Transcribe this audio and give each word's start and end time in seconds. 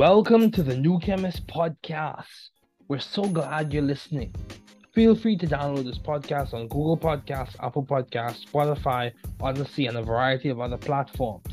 Welcome 0.00 0.50
to 0.52 0.62
the 0.62 0.78
New 0.78 0.98
Chemist 0.98 1.46
podcast. 1.46 2.24
We're 2.88 3.00
so 3.00 3.22
glad 3.24 3.70
you're 3.70 3.82
listening. 3.82 4.34
Feel 4.94 5.14
free 5.14 5.36
to 5.36 5.46
download 5.46 5.84
this 5.84 5.98
podcast 5.98 6.54
on 6.54 6.68
Google 6.68 6.96
Podcasts, 6.96 7.54
Apple 7.62 7.84
Podcasts, 7.84 8.46
Spotify, 8.46 9.12
Odyssey, 9.42 9.88
and 9.88 9.98
a 9.98 10.02
variety 10.02 10.48
of 10.48 10.58
other 10.58 10.78
platforms. 10.78 11.52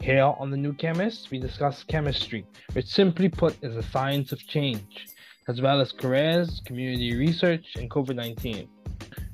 Here 0.00 0.24
on 0.24 0.50
the 0.50 0.56
New 0.56 0.72
Chemist, 0.72 1.30
we 1.30 1.38
discuss 1.38 1.84
chemistry, 1.84 2.46
which 2.72 2.86
simply 2.86 3.28
put 3.28 3.62
is 3.62 3.76
a 3.76 3.82
science 3.82 4.32
of 4.32 4.38
change, 4.38 5.08
as 5.46 5.60
well 5.60 5.82
as 5.82 5.92
careers, 5.92 6.62
community 6.64 7.14
research, 7.14 7.74
and 7.76 7.90
COVID 7.90 8.14
19. 8.14 8.70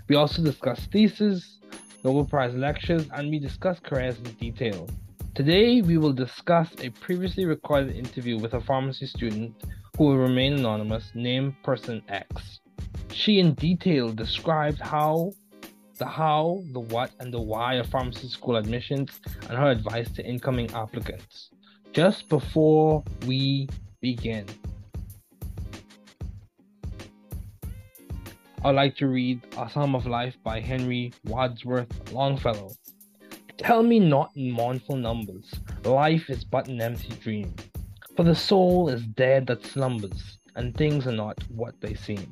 We 0.08 0.16
also 0.16 0.42
discuss 0.42 0.84
theses, 0.86 1.60
Nobel 2.02 2.24
Prize 2.24 2.56
lectures, 2.56 3.06
and 3.14 3.30
we 3.30 3.38
discuss 3.38 3.78
careers 3.78 4.18
in 4.18 4.32
detail. 4.32 4.88
Today, 5.36 5.82
we 5.82 5.98
will 5.98 6.14
discuss 6.14 6.66
a 6.80 6.88
previously 6.88 7.44
recorded 7.44 7.94
interview 7.94 8.38
with 8.38 8.54
a 8.54 8.60
pharmacy 8.62 9.04
student 9.04 9.54
who 9.98 10.04
will 10.04 10.16
remain 10.16 10.54
anonymous 10.54 11.10
named 11.14 11.62
Person 11.62 12.00
X. 12.08 12.60
She 13.12 13.38
in 13.38 13.52
detail 13.52 14.10
described 14.12 14.80
how, 14.80 15.32
the 15.98 16.06
how, 16.06 16.62
the 16.72 16.80
what, 16.80 17.10
and 17.20 17.34
the 17.34 17.38
why 17.38 17.74
of 17.74 17.86
pharmacy 17.88 18.28
school 18.28 18.56
admissions 18.56 19.10
and 19.50 19.58
her 19.58 19.70
advice 19.70 20.10
to 20.12 20.26
incoming 20.26 20.72
applicants. 20.72 21.50
Just 21.92 22.30
before 22.30 23.04
we 23.26 23.68
begin, 24.00 24.46
I'd 28.64 28.74
like 28.74 28.96
to 28.96 29.06
read 29.06 29.42
A 29.58 29.68
Psalm 29.68 29.94
of 29.94 30.06
Life 30.06 30.38
by 30.42 30.60
Henry 30.60 31.12
Wadsworth 31.26 32.10
Longfellow. 32.10 32.70
Tell 33.58 33.82
me 33.82 33.98
not 33.98 34.32
in 34.36 34.52
mournful 34.52 34.96
numbers, 34.96 35.50
life 35.84 36.28
is 36.28 36.44
but 36.44 36.68
an 36.68 36.80
empty 36.82 37.08
dream. 37.16 37.54
For 38.14 38.22
the 38.22 38.34
soul 38.34 38.88
is 38.90 39.06
dead 39.06 39.46
that 39.46 39.64
slumbers, 39.64 40.38
and 40.56 40.76
things 40.76 41.06
are 41.06 41.12
not 41.12 41.42
what 41.48 41.74
they 41.80 41.94
seem. 41.94 42.30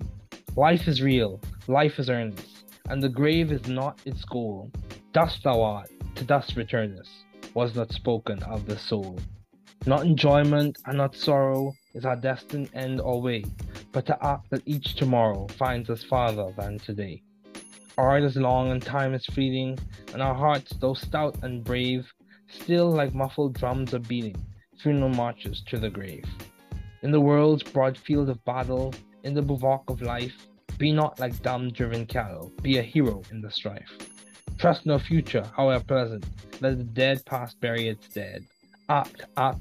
Life 0.54 0.86
is 0.86 1.02
real, 1.02 1.40
life 1.66 1.98
is 1.98 2.10
earnest, 2.10 2.64
and 2.90 3.02
the 3.02 3.08
grave 3.08 3.52
is 3.52 3.66
not 3.66 3.98
its 4.04 4.22
goal. 4.24 4.70
Dust 5.12 5.42
thou 5.44 5.62
art, 5.62 5.90
to 6.14 6.24
dust 6.24 6.56
returnest, 6.56 7.10
was 7.54 7.74
not 7.74 7.92
spoken 7.92 8.42
of 8.42 8.66
the 8.66 8.78
soul. 8.78 9.18
Not 9.86 10.04
enjoyment 10.04 10.78
and 10.86 10.98
not 10.98 11.16
sorrow 11.16 11.72
is 11.94 12.04
our 12.04 12.16
destined 12.16 12.68
end 12.74 13.00
or 13.00 13.20
way, 13.20 13.44
but 13.92 14.04
to 14.06 14.24
act 14.24 14.50
that 14.50 14.62
each 14.66 14.94
tomorrow 14.94 15.46
finds 15.48 15.88
us 15.88 16.04
farther 16.04 16.52
than 16.58 16.78
today. 16.78 17.23
Art 17.96 18.24
is 18.24 18.36
long 18.36 18.72
and 18.72 18.82
time 18.82 19.14
is 19.14 19.24
fleeting, 19.26 19.78
and 20.12 20.20
our 20.20 20.34
hearts, 20.34 20.72
though 20.80 20.94
stout 20.94 21.36
and 21.42 21.62
brave, 21.62 22.12
still 22.48 22.90
like 22.90 23.14
muffled 23.14 23.54
drums 23.54 23.94
are 23.94 24.00
beating 24.00 24.36
funeral 24.78 25.10
marches 25.10 25.62
to 25.68 25.78
the 25.78 25.88
grave. 25.88 26.24
In 27.02 27.12
the 27.12 27.20
world's 27.20 27.62
broad 27.62 27.96
field 27.96 28.28
of 28.30 28.44
battle, 28.44 28.92
in 29.22 29.32
the 29.32 29.42
bivouac 29.42 29.88
of 29.88 30.02
life, 30.02 30.34
be 30.76 30.90
not 30.90 31.20
like 31.20 31.40
dumb 31.42 31.70
driven 31.70 32.04
cattle, 32.04 32.52
be 32.62 32.78
a 32.78 32.82
hero 32.82 33.22
in 33.30 33.40
the 33.40 33.50
strife. 33.50 33.90
Trust 34.58 34.86
no 34.86 34.98
future, 34.98 35.48
however 35.56 35.84
pleasant, 35.84 36.26
let 36.60 36.78
the 36.78 36.84
dead 36.84 37.24
past 37.26 37.60
bury 37.60 37.88
its 37.88 38.08
dead. 38.08 38.44
Act, 38.88 39.22
act 39.36 39.60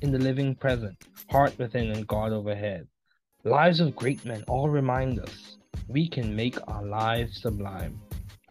in 0.00 0.10
the 0.10 0.18
living 0.18 0.54
present, 0.54 0.96
heart 1.30 1.58
within 1.58 1.90
and 1.90 2.06
God 2.06 2.32
overhead. 2.32 2.88
Lives 3.44 3.80
of 3.80 3.94
great 3.94 4.24
men 4.24 4.42
all 4.48 4.70
remind 4.70 5.20
us 5.20 5.58
we 5.88 6.08
can 6.08 6.34
make 6.34 6.58
our 6.68 6.84
lives 6.84 7.40
sublime. 7.40 8.00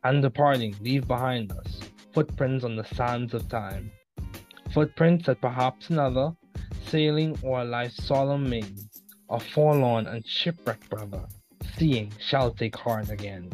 And 0.03 0.21
departing, 0.21 0.75
leave 0.81 1.07
behind 1.07 1.51
us 1.51 1.79
footprints 2.13 2.63
on 2.63 2.75
the 2.75 2.85
sands 2.95 3.33
of 3.33 3.49
time. 3.49 3.91
Footprints 4.73 5.25
that 5.25 5.41
perhaps 5.41 5.89
another, 5.89 6.31
sailing 6.87 7.37
o'er 7.43 7.65
life's 7.65 8.05
solemn 8.05 8.49
main, 8.49 8.77
a 9.29 9.39
forlorn 9.39 10.07
and 10.07 10.25
shipwrecked 10.25 10.89
brother, 10.89 11.25
seeing 11.77 12.11
shall 12.19 12.51
take 12.51 12.75
heart 12.75 13.09
again. 13.09 13.49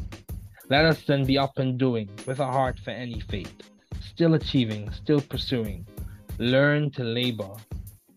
Let 0.69 0.85
us 0.85 1.01
then 1.07 1.25
be 1.25 1.38
up 1.38 1.57
and 1.57 1.78
doing, 1.78 2.09
with 2.28 2.40
a 2.40 2.46
heart 2.46 2.78
for 2.84 2.91
any 2.91 3.22
fate, 3.22 3.63
still 4.01 4.34
achieving, 4.34 4.91
still 4.91 5.22
pursuing, 5.22 5.88
learn 6.38 6.91
to 6.91 7.03
labor 7.03 7.56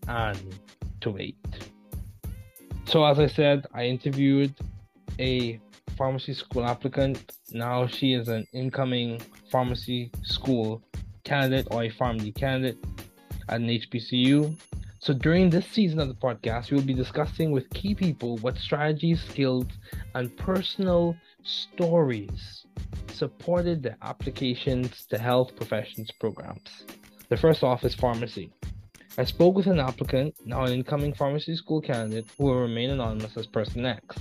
and 0.07 0.59
to 1.01 1.09
wait. 1.09 1.37
So, 2.85 3.05
as 3.05 3.17
I 3.17 3.27
said, 3.27 3.65
I 3.73 3.85
interviewed 3.85 4.53
a 5.19 5.59
pharmacy 5.97 6.33
school 6.33 6.65
applicant. 6.65 7.33
Now 7.51 7.87
she 7.87 8.13
is 8.13 8.27
an 8.27 8.47
incoming 8.53 9.21
pharmacy 9.51 10.11
school 10.23 10.81
candidate 11.23 11.67
or 11.71 11.83
a 11.83 11.89
pharmacy 11.89 12.31
candidate 12.31 12.83
at 13.49 13.61
an 13.61 13.67
HBCU. 13.67 14.57
So 14.99 15.13
during 15.13 15.49
this 15.49 15.67
season 15.67 15.99
of 15.99 16.07
the 16.07 16.13
podcast, 16.13 16.71
we 16.71 16.77
will 16.77 16.85
be 16.85 16.93
discussing 16.93 17.51
with 17.51 17.69
key 17.71 17.93
people 17.93 18.37
what 18.37 18.57
strategies, 18.57 19.21
skills, 19.21 19.67
and 20.15 20.35
personal 20.37 21.15
stories 21.43 22.65
supported 23.11 23.83
their 23.83 23.97
applications 24.01 25.05
to 25.05 25.17
health 25.17 25.55
professions 25.55 26.09
programs. 26.19 26.85
The 27.29 27.37
first 27.37 27.63
off 27.63 27.83
is 27.83 27.95
pharmacy. 27.95 28.51
I 29.17 29.25
spoke 29.25 29.55
with 29.55 29.67
an 29.67 29.79
applicant, 29.79 30.35
now 30.45 30.63
an 30.63 30.71
incoming 30.71 31.13
pharmacy 31.13 31.55
school 31.55 31.81
candidate, 31.81 32.25
who 32.37 32.45
will 32.45 32.61
remain 32.61 32.89
anonymous 32.89 33.37
as 33.37 33.45
person 33.45 33.85
X. 33.85 34.15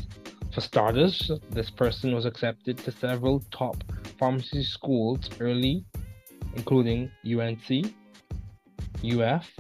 For 0.52 0.60
starters, 0.60 1.30
this 1.48 1.70
person 1.70 2.14
was 2.14 2.26
accepted 2.26 2.76
to 2.78 2.92
several 2.92 3.40
top 3.50 3.82
pharmacy 4.18 4.62
schools 4.62 5.30
early, 5.40 5.82
including 6.54 7.10
UNC, 7.24 7.94
UF, 9.02 9.50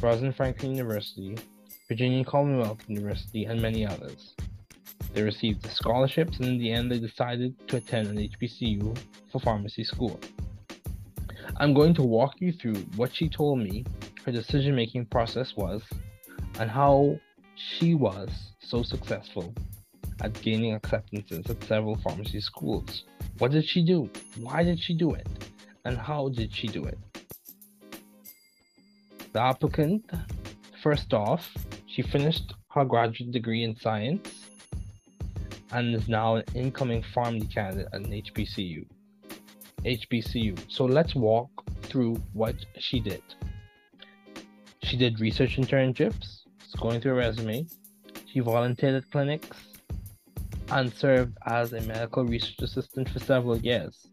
Rosalind 0.00 0.34
Franklin 0.34 0.72
University, 0.72 1.38
Virginia 1.86 2.24
Commonwealth 2.24 2.80
University, 2.88 3.44
and 3.44 3.62
many 3.62 3.86
others. 3.86 4.34
They 5.14 5.22
received 5.22 5.62
the 5.62 5.70
scholarships, 5.70 6.38
and 6.38 6.48
in 6.48 6.58
the 6.58 6.72
end, 6.72 6.90
they 6.90 6.98
decided 6.98 7.54
to 7.68 7.76
attend 7.76 8.08
an 8.08 8.16
HBCU 8.16 8.98
for 9.30 9.38
pharmacy 9.38 9.84
school. 9.84 10.18
I'm 11.58 11.72
going 11.72 11.94
to 11.94 12.02
walk 12.02 12.40
you 12.40 12.50
through 12.50 12.74
what 12.96 13.14
she 13.14 13.28
told 13.28 13.60
me 13.60 13.84
her 14.24 14.32
decision 14.32 14.74
making 14.74 15.06
process 15.06 15.54
was 15.56 15.82
and 16.58 16.68
how 16.68 17.20
she 17.54 17.94
was 17.94 18.28
so 18.58 18.82
successful 18.82 19.54
at 20.22 20.40
gaining 20.42 20.74
acceptances 20.74 21.46
at 21.48 21.62
several 21.64 21.96
pharmacy 21.96 22.40
schools. 22.40 23.04
What 23.38 23.50
did 23.50 23.66
she 23.66 23.84
do? 23.84 24.10
Why 24.40 24.62
did 24.62 24.80
she 24.80 24.94
do 24.94 25.12
it? 25.12 25.28
And 25.84 25.96
how 25.96 26.28
did 26.30 26.54
she 26.54 26.68
do 26.68 26.84
it? 26.84 26.98
The 29.32 29.40
applicant, 29.40 30.10
first 30.82 31.12
off, 31.12 31.54
she 31.86 32.02
finished 32.02 32.54
her 32.70 32.84
graduate 32.84 33.32
degree 33.32 33.64
in 33.64 33.76
science 33.76 34.46
and 35.72 35.94
is 35.94 36.08
now 36.08 36.36
an 36.36 36.44
incoming 36.54 37.02
pharmacy 37.14 37.46
candidate 37.48 37.88
at 37.92 38.00
an 38.00 38.10
HBCU. 38.10 38.86
HBCU. 39.84 40.58
So 40.68 40.84
let's 40.84 41.14
walk 41.14 41.50
through 41.82 42.16
what 42.32 42.56
she 42.78 43.00
did. 43.00 43.22
She 44.82 44.96
did 44.96 45.20
research 45.20 45.56
internships, 45.56 46.42
going 46.80 47.00
through 47.00 47.12
a 47.12 47.16
resume. 47.16 47.66
She 48.26 48.40
volunteered 48.40 48.94
at 48.94 49.10
clinics, 49.10 49.56
and 50.70 50.92
served 50.94 51.36
as 51.46 51.72
a 51.72 51.80
medical 51.82 52.24
research 52.24 52.60
assistant 52.60 53.08
for 53.08 53.18
several 53.18 53.56
years. 53.58 54.06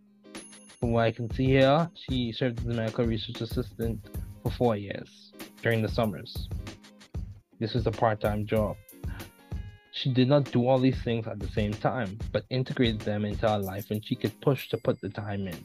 From 0.79 0.91
what 0.91 1.05
I 1.05 1.11
can 1.11 1.33
see 1.33 1.45
here, 1.45 1.89
she 1.95 2.31
served 2.31 2.59
as 2.59 2.65
a 2.65 2.73
medical 2.73 3.05
research 3.05 3.41
assistant 3.41 3.99
for 4.43 4.51
four 4.51 4.75
years 4.75 5.33
during 5.61 5.81
the 5.81 5.89
summers. 5.89 6.49
This 7.59 7.73
was 7.73 7.87
a 7.87 7.91
part 7.91 8.21
time 8.21 8.45
job. 8.45 8.75
She 9.91 10.11
did 10.11 10.27
not 10.27 10.51
do 10.51 10.67
all 10.67 10.79
these 10.79 11.01
things 11.03 11.27
at 11.27 11.39
the 11.39 11.47
same 11.47 11.73
time, 11.73 12.19
but 12.31 12.45
integrated 12.49 13.01
them 13.01 13.25
into 13.25 13.47
her 13.47 13.59
life 13.59 13.91
and 13.91 14.05
she 14.05 14.15
could 14.15 14.39
push 14.41 14.69
to 14.69 14.77
put 14.77 14.99
the 14.99 15.09
time 15.09 15.47
in. 15.47 15.63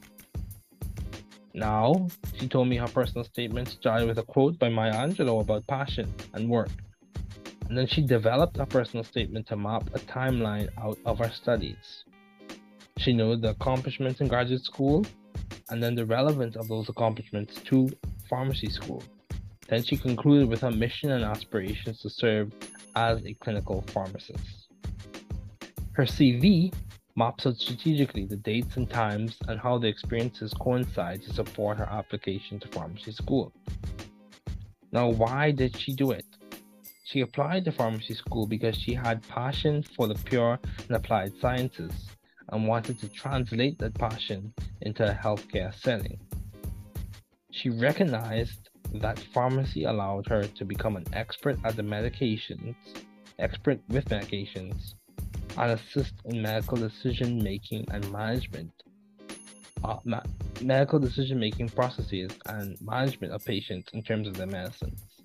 Now, 1.55 2.07
she 2.35 2.47
told 2.47 2.69
me 2.69 2.77
her 2.77 2.87
personal 2.87 3.25
statement 3.25 3.69
started 3.69 4.07
with 4.07 4.19
a 4.19 4.23
quote 4.23 4.59
by 4.59 4.69
Maya 4.69 4.93
Angelou 4.93 5.41
about 5.41 5.67
passion 5.67 6.13
and 6.35 6.49
work 6.49 6.71
and 7.69 7.77
then 7.77 7.87
she 7.87 8.03
developed 8.03 8.57
a 8.59 8.67
personal 8.67 9.05
statement 9.05 9.47
to 9.49 9.57
map 9.57 9.89
a 9.95 9.99
timeline 10.01 10.69
out 10.79 10.99
of 11.05 11.19
her 11.19 11.31
studies. 11.31 12.05
She 12.97 13.13
knew 13.13 13.37
the 13.37 13.51
accomplishments 13.51 14.21
in 14.21 14.29
graduate 14.29 14.65
school 14.65 15.05
and 15.69 15.83
then 15.83 15.95
the 15.95 16.07
relevance 16.07 16.57
of 16.57 16.67
those 16.69 16.89
accomplishments 16.89 17.61
to 17.67 17.91
pharmacy 18.29 18.71
school. 18.71 19.03
Then 19.69 19.83
she 19.83 19.99
concluded 19.99 20.49
with 20.49 20.63
her 20.63 20.71
mission 20.71 21.11
and 21.11 21.23
aspirations 21.23 22.01
to 22.01 22.11
serve 22.11 22.53
as 22.97 23.23
a 23.25 23.35
clinical 23.35 23.85
pharmacist. 23.89 24.69
Her 25.93 26.05
CV 26.05 26.73
maps 27.17 27.47
out 27.47 27.57
strategically 27.57 28.25
the 28.25 28.37
dates 28.37 28.77
and 28.77 28.89
times 28.89 29.37
and 29.47 29.61
how 29.61 29.77
the 29.77 29.89
experiences 29.89 30.55
coincide 30.55 31.23
to 31.23 31.33
support 31.35 31.77
her 31.77 31.89
application 31.91 32.59
to 32.61 32.69
pharmacy 32.69 33.13
school. 33.13 33.53
Now, 34.91 35.09
why 35.09 35.51
did 35.51 35.77
she 35.77 35.93
do 35.93 36.13
it? 36.13 36.25
She 37.11 37.23
applied 37.23 37.65
to 37.65 37.73
pharmacy 37.73 38.13
school 38.13 38.47
because 38.47 38.77
she 38.77 38.93
had 38.93 39.27
passion 39.29 39.83
for 39.83 40.09
the 40.09 40.15
pure 40.15 40.59
and 40.89 40.95
applied 40.95 41.33
sciences 41.41 41.91
and 42.51 42.69
wanted 42.69 43.01
to 43.01 43.09
translate 43.09 43.79
that 43.79 43.95
passion 43.95 44.53
into 44.83 45.11
a 45.11 45.15
healthcare 45.15 45.75
setting. 45.75 46.21
She 47.51 47.71
recognized 47.71 48.69
that 48.97 49.19
pharmacy 49.33 49.85
allowed 49.85 50.27
her 50.27 50.45
to 50.45 50.67
become 50.67 50.97
an 50.97 51.07
expert 51.15 51.59
at 51.65 51.77
the 51.77 51.83
medications, 51.83 52.75
expert 53.39 53.81
with 53.89 54.05
medications, 54.11 54.93
and 55.57 55.73
assist 55.73 56.13
in 56.27 56.43
medical 56.43 56.77
decision 56.77 57.43
making 57.43 57.87
and 57.91 58.13
management, 58.13 58.73
uh, 59.83 59.97
ma- 60.05 60.21
medical 60.61 60.99
decision 60.99 61.41
making 61.41 61.71
processes 61.71 62.33
and 62.49 62.79
management 62.83 63.33
of 63.33 63.43
patients 63.47 63.89
in 63.95 64.03
terms 64.03 64.29
of 64.29 64.37
their 64.37 64.47
medicines. 64.47 65.18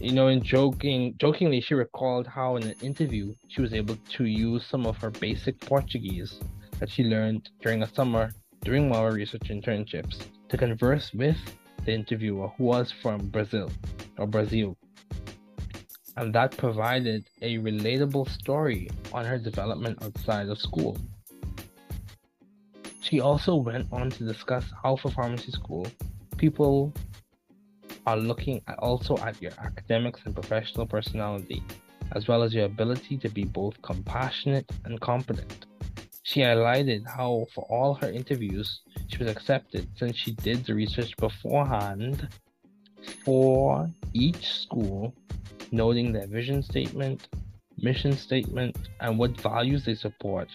You 0.00 0.12
know, 0.12 0.28
in 0.28 0.42
joking, 0.42 1.14
jokingly, 1.18 1.60
she 1.60 1.74
recalled 1.74 2.26
how 2.26 2.56
in 2.56 2.62
an 2.62 2.74
interview 2.80 3.34
she 3.48 3.60
was 3.60 3.74
able 3.74 3.96
to 4.14 4.24
use 4.24 4.64
some 4.64 4.86
of 4.86 4.96
her 4.96 5.10
basic 5.10 5.60
Portuguese 5.60 6.40
that 6.78 6.88
she 6.88 7.04
learned 7.04 7.50
during 7.60 7.82
a 7.82 7.94
summer 7.94 8.30
during 8.62 8.88
one 8.88 8.98
of 8.98 9.10
her 9.10 9.16
research 9.16 9.48
internships 9.50 10.22
to 10.48 10.56
converse 10.56 11.12
with 11.12 11.36
the 11.84 11.92
interviewer 11.92 12.48
who 12.56 12.64
was 12.64 12.90
from 12.90 13.28
Brazil 13.28 13.70
or 14.16 14.26
Brazil. 14.26 14.74
And 16.16 16.34
that 16.34 16.56
provided 16.56 17.26
a 17.42 17.58
relatable 17.58 18.28
story 18.30 18.88
on 19.12 19.26
her 19.26 19.38
development 19.38 20.02
outside 20.02 20.48
of 20.48 20.58
school. 20.58 20.96
She 23.02 23.20
also 23.20 23.54
went 23.54 23.86
on 23.92 24.08
to 24.10 24.24
discuss 24.24 24.64
how 24.82 24.96
for 24.96 25.10
pharmacy 25.10 25.52
school, 25.52 25.86
people 26.38 26.94
are 28.06 28.16
looking 28.16 28.62
at 28.68 28.78
also 28.78 29.16
at 29.18 29.40
your 29.40 29.52
academics 29.58 30.20
and 30.24 30.34
professional 30.34 30.86
personality, 30.86 31.62
as 32.12 32.28
well 32.28 32.42
as 32.42 32.54
your 32.54 32.64
ability 32.66 33.16
to 33.18 33.28
be 33.28 33.44
both 33.44 33.80
compassionate 33.82 34.70
and 34.84 35.00
competent. 35.00 35.66
She 36.22 36.40
highlighted 36.40 37.06
how, 37.06 37.46
for 37.54 37.64
all 37.64 37.94
her 37.94 38.10
interviews, 38.10 38.80
she 39.08 39.18
was 39.18 39.28
accepted 39.28 39.88
since 39.96 40.16
she 40.16 40.32
did 40.32 40.64
the 40.64 40.74
research 40.74 41.16
beforehand 41.16 42.28
for 43.24 43.90
each 44.12 44.46
school, 44.46 45.14
noting 45.72 46.12
their 46.12 46.26
vision 46.26 46.62
statement, 46.62 47.28
mission 47.78 48.16
statement, 48.16 48.76
and 49.00 49.18
what 49.18 49.40
values 49.40 49.84
they 49.84 49.94
support, 49.94 50.48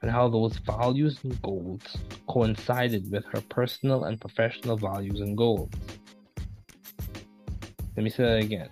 and 0.00 0.10
how 0.10 0.28
those 0.28 0.56
values 0.58 1.20
and 1.22 1.40
goals 1.42 1.82
coincided 2.28 3.10
with 3.10 3.24
her 3.26 3.40
personal 3.42 4.04
and 4.04 4.20
professional 4.20 4.76
values 4.76 5.20
and 5.20 5.36
goals. 5.36 5.70
Let 7.96 8.04
me 8.04 8.10
say 8.10 8.24
that 8.24 8.42
again. 8.42 8.70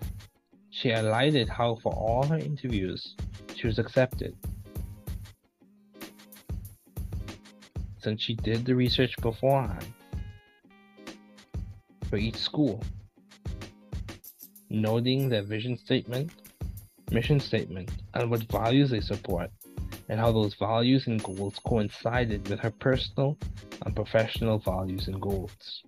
She 0.71 0.89
highlighted 0.89 1.49
how 1.49 1.77
for 1.83 1.93
all 1.93 2.25
her 2.25 2.39
interviews, 2.39 3.17
she 3.55 3.67
was 3.67 3.79
accepted. 3.79 4.35
Since 7.99 8.23
she 8.23 8.35
did 8.35 8.65
the 8.65 8.75
research 8.75 9.15
beforehand 9.21 9.85
for 12.09 12.17
each 12.17 12.37
school, 12.37 12.83
noting 14.71 15.29
their 15.29 15.43
vision 15.43 15.77
statement, 15.77 16.33
mission 17.11 17.41
statement, 17.41 17.91
and 18.15 18.31
what 18.31 18.45
values 18.45 18.91
they 18.91 19.01
support, 19.01 19.51
and 20.09 20.19
how 20.19 20.33
those 20.33 20.55
values 20.55 21.07
and 21.09 21.23
goals 21.23 21.61
coincided 21.67 22.49
with 22.49 22.61
her 22.61 22.71
personal 22.71 23.37
and 23.85 23.95
professional 23.95 24.59
values 24.59 25.09
and 25.09 25.21
goals. 25.21 25.83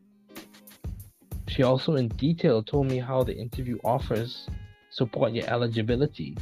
She 1.52 1.62
also 1.64 1.96
in 1.96 2.08
detail 2.08 2.62
told 2.62 2.86
me 2.86 2.98
how 2.98 3.24
the 3.24 3.36
interview 3.36 3.78
offers 3.84 4.48
support 4.88 5.32
your 5.32 5.46
eligibility. 5.50 6.34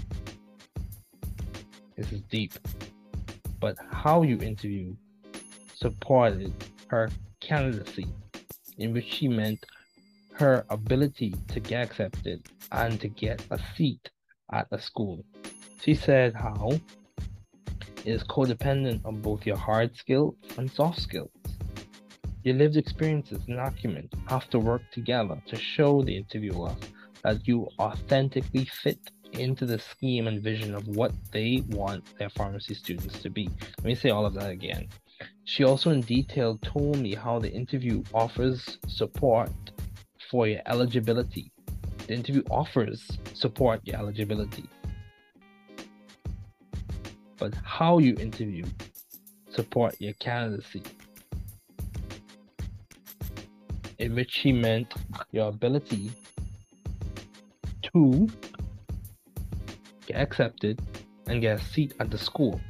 This 1.96 2.12
is 2.12 2.20
deep. 2.30 2.52
But 3.58 3.76
how 3.90 4.22
you 4.22 4.38
interview 4.38 4.94
supported 5.74 6.54
her 6.86 7.10
candidacy, 7.40 8.06
in 8.78 8.92
which 8.92 9.06
she 9.06 9.26
meant 9.26 9.66
her 10.34 10.64
ability 10.70 11.34
to 11.48 11.58
get 11.58 11.86
accepted 11.86 12.46
and 12.70 13.00
to 13.00 13.08
get 13.08 13.44
a 13.50 13.58
seat 13.76 14.10
at 14.52 14.68
a 14.70 14.80
school. 14.80 15.24
She 15.82 15.96
said 15.96 16.34
how 16.34 16.78
it 17.96 18.06
is 18.06 18.22
codependent 18.22 19.04
on 19.04 19.20
both 19.20 19.44
your 19.44 19.56
hard 19.56 19.96
skills 19.96 20.36
and 20.56 20.70
soft 20.70 21.00
skills. 21.00 21.30
Your 22.42 22.56
lived 22.56 22.78
experiences 22.78 23.40
and 23.48 23.58
acumen 23.58 24.08
have 24.28 24.48
to 24.50 24.58
work 24.58 24.82
together 24.92 25.40
to 25.46 25.56
show 25.56 26.02
the 26.02 26.16
interviewer 26.16 26.74
that 27.22 27.46
you 27.46 27.68
authentically 27.78 28.64
fit 28.64 29.10
into 29.32 29.66
the 29.66 29.78
scheme 29.78 30.26
and 30.26 30.42
vision 30.42 30.74
of 30.74 30.88
what 30.88 31.12
they 31.32 31.62
want 31.68 32.02
their 32.18 32.30
pharmacy 32.30 32.74
students 32.74 33.20
to 33.20 33.28
be. 33.28 33.50
Let 33.78 33.84
me 33.84 33.94
say 33.94 34.10
all 34.10 34.24
of 34.24 34.34
that 34.34 34.50
again. 34.50 34.88
She 35.44 35.64
also 35.64 35.90
in 35.90 36.00
detail 36.00 36.58
told 36.62 36.98
me 36.98 37.14
how 37.14 37.38
the 37.38 37.52
interview 37.52 38.02
offers 38.14 38.78
support 38.88 39.50
for 40.30 40.46
your 40.46 40.62
eligibility. 40.64 41.52
The 42.06 42.14
interview 42.14 42.42
offers 42.50 43.06
support 43.34 43.80
your 43.84 43.96
eligibility. 43.96 44.64
But 47.36 47.54
how 47.64 47.98
you 47.98 48.14
interview 48.16 48.64
support 49.50 50.00
your 50.00 50.14
candidacy 50.14 50.82
in 54.00 54.14
which 54.14 54.32
she 54.32 54.50
meant 54.50 54.94
your 55.30 55.48
ability 55.48 56.10
to 57.82 58.28
get 60.06 60.16
accepted 60.16 60.80
and 61.26 61.42
get 61.42 61.60
a 61.60 61.64
seat 61.64 61.94
at 62.00 62.10
the 62.10 62.18
school. 62.18 62.60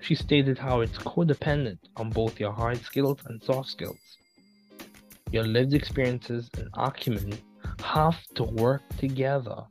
She 0.00 0.14
stated 0.14 0.58
how 0.58 0.80
it's 0.80 0.98
codependent 0.98 1.78
on 1.96 2.10
both 2.10 2.38
your 2.38 2.52
hard 2.52 2.78
skills 2.82 3.18
and 3.26 3.42
soft 3.42 3.70
skills. 3.70 4.18
Your 5.30 5.44
lived 5.44 5.74
experiences 5.74 6.50
and 6.58 6.68
acumen 6.74 7.38
have 7.82 8.16
to 8.34 8.42
work 8.42 8.82
together 8.98 9.62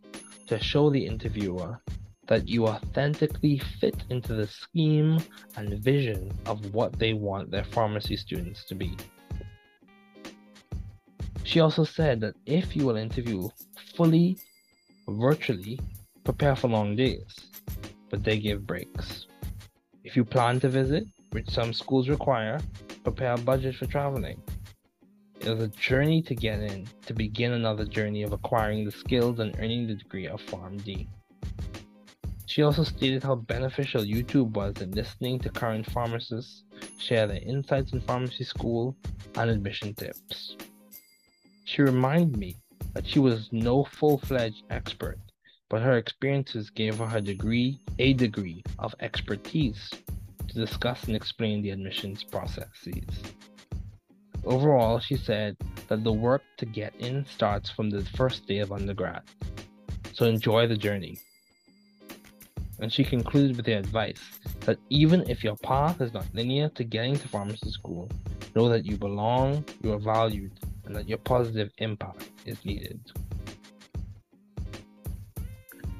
to 0.47 0.59
show 0.59 0.89
the 0.89 1.05
interviewer 1.05 1.79
that 2.27 2.47
you 2.47 2.67
authentically 2.67 3.61
fit 3.79 4.03
into 4.09 4.33
the 4.33 4.47
scheme 4.47 5.19
and 5.57 5.79
vision 5.83 6.31
of 6.45 6.73
what 6.73 6.97
they 6.97 7.13
want 7.13 7.51
their 7.51 7.63
pharmacy 7.65 8.15
students 8.15 8.63
to 8.65 8.75
be. 8.75 8.95
She 11.45 11.59
also 11.59 11.83
said 11.83 12.19
that 12.21 12.33
if 12.47 12.75
you 12.75 12.85
will 12.85 12.95
interview 12.95 13.49
fully 13.95 14.37
virtually, 15.07 15.79
prepare 16.23 16.55
for 16.55 16.67
long 16.67 16.95
days, 16.95 17.35
but 18.09 18.23
they 18.23 18.39
give 18.39 18.65
breaks. 18.65 19.27
If 20.03 20.17
you 20.17 20.25
plan 20.25 20.59
to 20.61 20.69
visit, 20.69 21.05
which 21.31 21.47
some 21.49 21.71
schools 21.71 22.09
require, 22.09 22.59
prepare 23.03 23.33
a 23.33 23.37
budget 23.37 23.75
for 23.75 23.85
traveling. 23.85 24.41
It 25.39 25.47
is 25.47 25.61
a 25.61 25.67
journey 25.67 26.23
to 26.23 26.33
get 26.33 26.61
in, 26.61 26.87
to 27.05 27.13
begin 27.13 27.51
another 27.51 27.85
journey 27.85 28.23
of 28.23 28.33
acquiring 28.33 28.83
the 28.83 28.91
skills 28.91 29.37
and 29.37 29.55
earning 29.59 29.85
the 29.85 29.93
degree 29.93 30.27
of 30.27 30.41
PharmD. 30.47 31.07
She 32.47 32.63
also 32.63 32.83
stated 32.83 33.21
how 33.21 33.35
beneficial 33.35 34.01
YouTube 34.01 34.53
was 34.53 34.81
in 34.81 34.91
listening 34.91 35.39
to 35.41 35.49
current 35.49 35.85
pharmacists 35.91 36.63
share 36.97 37.27
their 37.27 37.41
insights 37.41 37.93
in 37.93 38.01
pharmacy 38.01 38.45
school 38.45 38.95
and 39.35 39.51
admission 39.51 39.93
tips. 39.93 40.55
She 41.65 41.81
reminded 41.81 42.37
me 42.37 42.57
that 42.93 43.07
she 43.07 43.17
was 43.17 43.49
no 43.51 43.83
full-fledged 43.83 44.63
expert, 44.69 45.17
but 45.67 45.81
her 45.81 45.97
experiences 45.97 46.69
gave 46.69 46.99
her 46.99 47.17
a 47.17 47.21
degree, 47.21 47.79
a 47.97 48.13
degree 48.13 48.63
of 48.77 48.93
expertise 48.99 49.89
to 50.47 50.53
discuss 50.53 51.03
and 51.05 51.15
explain 51.15 51.63
the 51.63 51.71
admissions 51.71 52.23
processes. 52.23 53.03
Overall, 54.45 54.99
she 54.99 55.17
said 55.17 55.57
that 55.87 56.03
the 56.03 56.13
work 56.13 56.43
to 56.57 56.67
get 56.67 56.93
in 56.99 57.25
starts 57.25 57.71
from 57.71 57.89
the 57.89 58.05
first 58.15 58.45
day 58.45 58.59
of 58.59 58.71
undergrad. 58.71 59.23
So 60.13 60.25
enjoy 60.25 60.67
the 60.67 60.77
journey. 60.77 61.17
And 62.79 62.93
she 62.93 63.03
concluded 63.03 63.57
with 63.57 63.65
the 63.65 63.73
advice 63.73 64.21
that 64.61 64.77
even 64.89 65.27
if 65.27 65.43
your 65.43 65.55
path 65.57 65.99
is 65.99 66.13
not 66.13 66.27
linear 66.33 66.69
to 66.69 66.83
getting 66.83 67.17
to 67.17 67.27
pharmacy 67.27 67.71
school, 67.71 68.07
know 68.55 68.69
that 68.69 68.85
you 68.85 68.97
belong, 68.97 69.65
you 69.81 69.93
are 69.93 69.99
valued, 69.99 70.51
and 70.85 70.95
that 70.95 71.09
your 71.09 71.17
positive 71.19 71.71
impact 71.77 72.31
is 72.45 72.63
needed. 72.65 72.99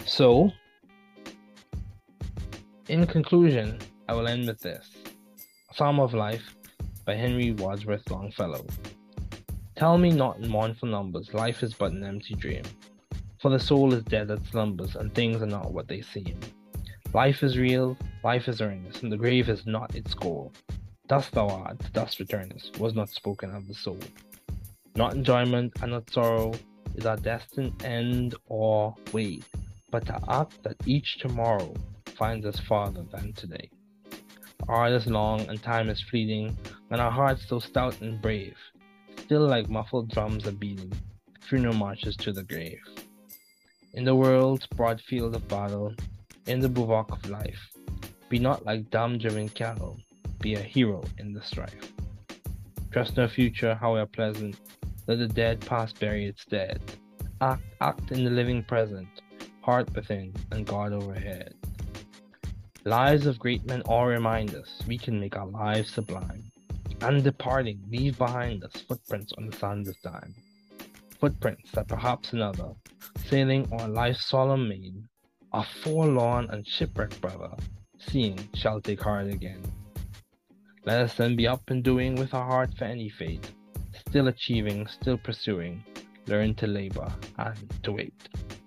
So, 0.05 0.51
in 2.87 3.07
conclusion, 3.07 3.79
I 4.07 4.13
will 4.13 4.27
end 4.27 4.47
with 4.47 4.59
this. 4.59 4.91
Psalm 5.73 5.99
of 5.99 6.13
Life 6.13 6.55
by 7.05 7.15
Henry 7.15 7.51
Wadsworth 7.51 8.09
Longfellow. 8.11 8.65
Tell 9.75 9.97
me 9.97 10.11
not 10.11 10.37
in 10.37 10.49
mournful 10.49 10.87
numbers, 10.87 11.33
life 11.33 11.63
is 11.63 11.73
but 11.73 11.91
an 11.91 12.03
empty 12.03 12.35
dream. 12.35 12.63
For 13.41 13.49
the 13.49 13.59
soul 13.59 13.93
is 13.93 14.03
dead 14.03 14.29
that 14.29 14.45
slumbers, 14.45 14.95
and 14.95 15.13
things 15.13 15.41
are 15.41 15.47
not 15.47 15.71
what 15.71 15.87
they 15.87 16.01
seem. 16.01 16.39
Life 17.13 17.43
is 17.43 17.57
real, 17.57 17.97
life 18.23 18.47
is 18.47 18.61
earnest, 18.61 19.03
and 19.03 19.11
the 19.11 19.17
grave 19.17 19.49
is 19.49 19.65
not 19.65 19.95
its 19.95 20.13
goal. 20.13 20.53
Dust 21.07 21.31
thou 21.33 21.47
art, 21.47 21.77
dust 21.93 22.19
returnest, 22.19 22.79
was 22.79 22.93
not 22.93 23.09
spoken 23.09 23.53
of 23.53 23.67
the 23.67 23.73
soul. 23.73 23.99
Not 24.95 25.13
enjoyment 25.13 25.73
and 25.81 25.91
not 25.91 26.09
sorrow 26.09 26.53
is 26.95 27.05
our 27.05 27.17
destined 27.17 27.83
end 27.83 28.35
or 28.47 28.95
way, 29.11 29.41
but 29.91 30.05
to 30.05 30.19
act 30.29 30.63
that 30.63 30.77
each 30.85 31.19
tomorrow 31.19 31.73
finds 32.15 32.45
us 32.45 32.59
farther 32.61 33.03
than 33.11 33.33
today. 33.33 33.69
Our 34.69 34.95
is 34.95 35.05
long 35.05 35.41
and 35.41 35.61
time 35.61 35.89
is 35.89 36.01
fleeting, 36.01 36.57
and 36.91 37.01
our 37.01 37.11
hearts 37.11 37.47
so 37.47 37.59
stout 37.59 37.99
and 38.01 38.21
brave, 38.21 38.55
still 39.17 39.45
like 39.45 39.69
muffled 39.69 40.09
drums 40.11 40.47
are 40.47 40.53
beating, 40.53 40.93
funeral 41.41 41.75
marches 41.75 42.15
to 42.17 42.31
the 42.31 42.43
grave. 42.43 42.79
In 43.93 44.05
the 44.05 44.15
world's 44.15 44.65
broad 44.65 45.01
field 45.01 45.35
of 45.35 45.47
battle, 45.49 45.93
in 46.47 46.59
the 46.59 46.69
bivouac 46.69 47.11
of 47.11 47.29
life. 47.29 47.69
Be 48.29 48.39
not 48.39 48.65
like 48.65 48.89
dumb 48.91 49.17
driven 49.17 49.49
cattle, 49.49 49.99
be 50.39 50.55
a 50.55 50.61
hero 50.61 51.03
in 51.17 51.33
the 51.33 51.41
strife. 51.41 51.91
Trust 52.91 53.17
no 53.17 53.27
future, 53.27 53.75
however 53.75 54.05
pleasant, 54.05 54.55
let 55.07 55.19
the 55.19 55.27
dead 55.27 55.61
past 55.61 55.99
bury 55.99 56.25
its 56.25 56.45
dead. 56.45 56.81
Act, 57.41 57.63
act 57.81 58.11
in 58.11 58.23
the 58.23 58.29
living 58.29 58.63
present, 58.63 59.07
heart 59.61 59.93
within 59.95 60.33
and 60.51 60.65
God 60.65 60.93
overhead. 60.93 61.53
Lives 62.85 63.25
of 63.25 63.39
great 63.39 63.65
men 63.65 63.81
all 63.81 64.05
remind 64.05 64.53
us 64.55 64.81
we 64.87 64.97
can 64.97 65.19
make 65.19 65.35
our 65.35 65.47
lives 65.47 65.91
sublime. 65.91 66.51
And 67.01 67.23
departing, 67.23 67.81
leave 67.89 68.17
behind 68.17 68.63
us 68.63 68.83
footprints 68.87 69.33
on 69.37 69.47
the 69.47 69.57
sands 69.57 69.89
of 69.89 70.01
time. 70.01 70.33
Footprints 71.19 71.71
that 71.71 71.87
perhaps 71.87 72.33
another, 72.33 72.73
sailing 73.25 73.67
on 73.73 73.93
life's 73.93 74.25
solemn 74.25 74.69
main, 74.69 75.07
a 75.53 75.63
forlorn 75.63 76.49
and 76.51 76.67
shipwrecked 76.67 77.19
brother, 77.21 77.51
seeing 77.99 78.37
shall 78.53 78.79
take 78.79 79.01
heart 79.01 79.27
again. 79.27 79.61
Let 80.85 81.01
us 81.01 81.15
then 81.15 81.35
be 81.35 81.47
up 81.47 81.69
and 81.69 81.83
doing 81.83 82.15
with 82.15 82.33
our 82.33 82.45
heart 82.45 82.69
for 82.77 82.85
any 82.85 83.09
fate, 83.09 83.51
still 84.15 84.29
achieving, 84.29 84.87
still 84.87 85.17
pursuing, 85.17 85.83
learn 86.27 86.55
to 86.55 86.65
labor 86.67 87.13
and 87.37 87.57
to 87.83 87.91
wait. 87.91 88.13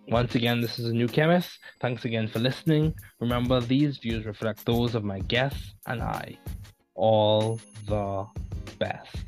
Once 0.08 0.34
again, 0.34 0.60
this 0.60 0.78
is 0.78 0.90
a 0.90 0.92
new 0.92 1.08
chemist. 1.08 1.58
Thanks 1.80 2.04
again 2.04 2.28
for 2.28 2.38
listening. 2.38 2.94
Remember, 3.18 3.58
these 3.58 3.96
views 3.96 4.26
reflect 4.26 4.66
those 4.66 4.94
of 4.94 5.04
my 5.04 5.20
guests 5.20 5.72
and 5.86 6.02
I. 6.02 6.36
All 6.94 7.58
the 7.86 8.26
best. 8.78 9.27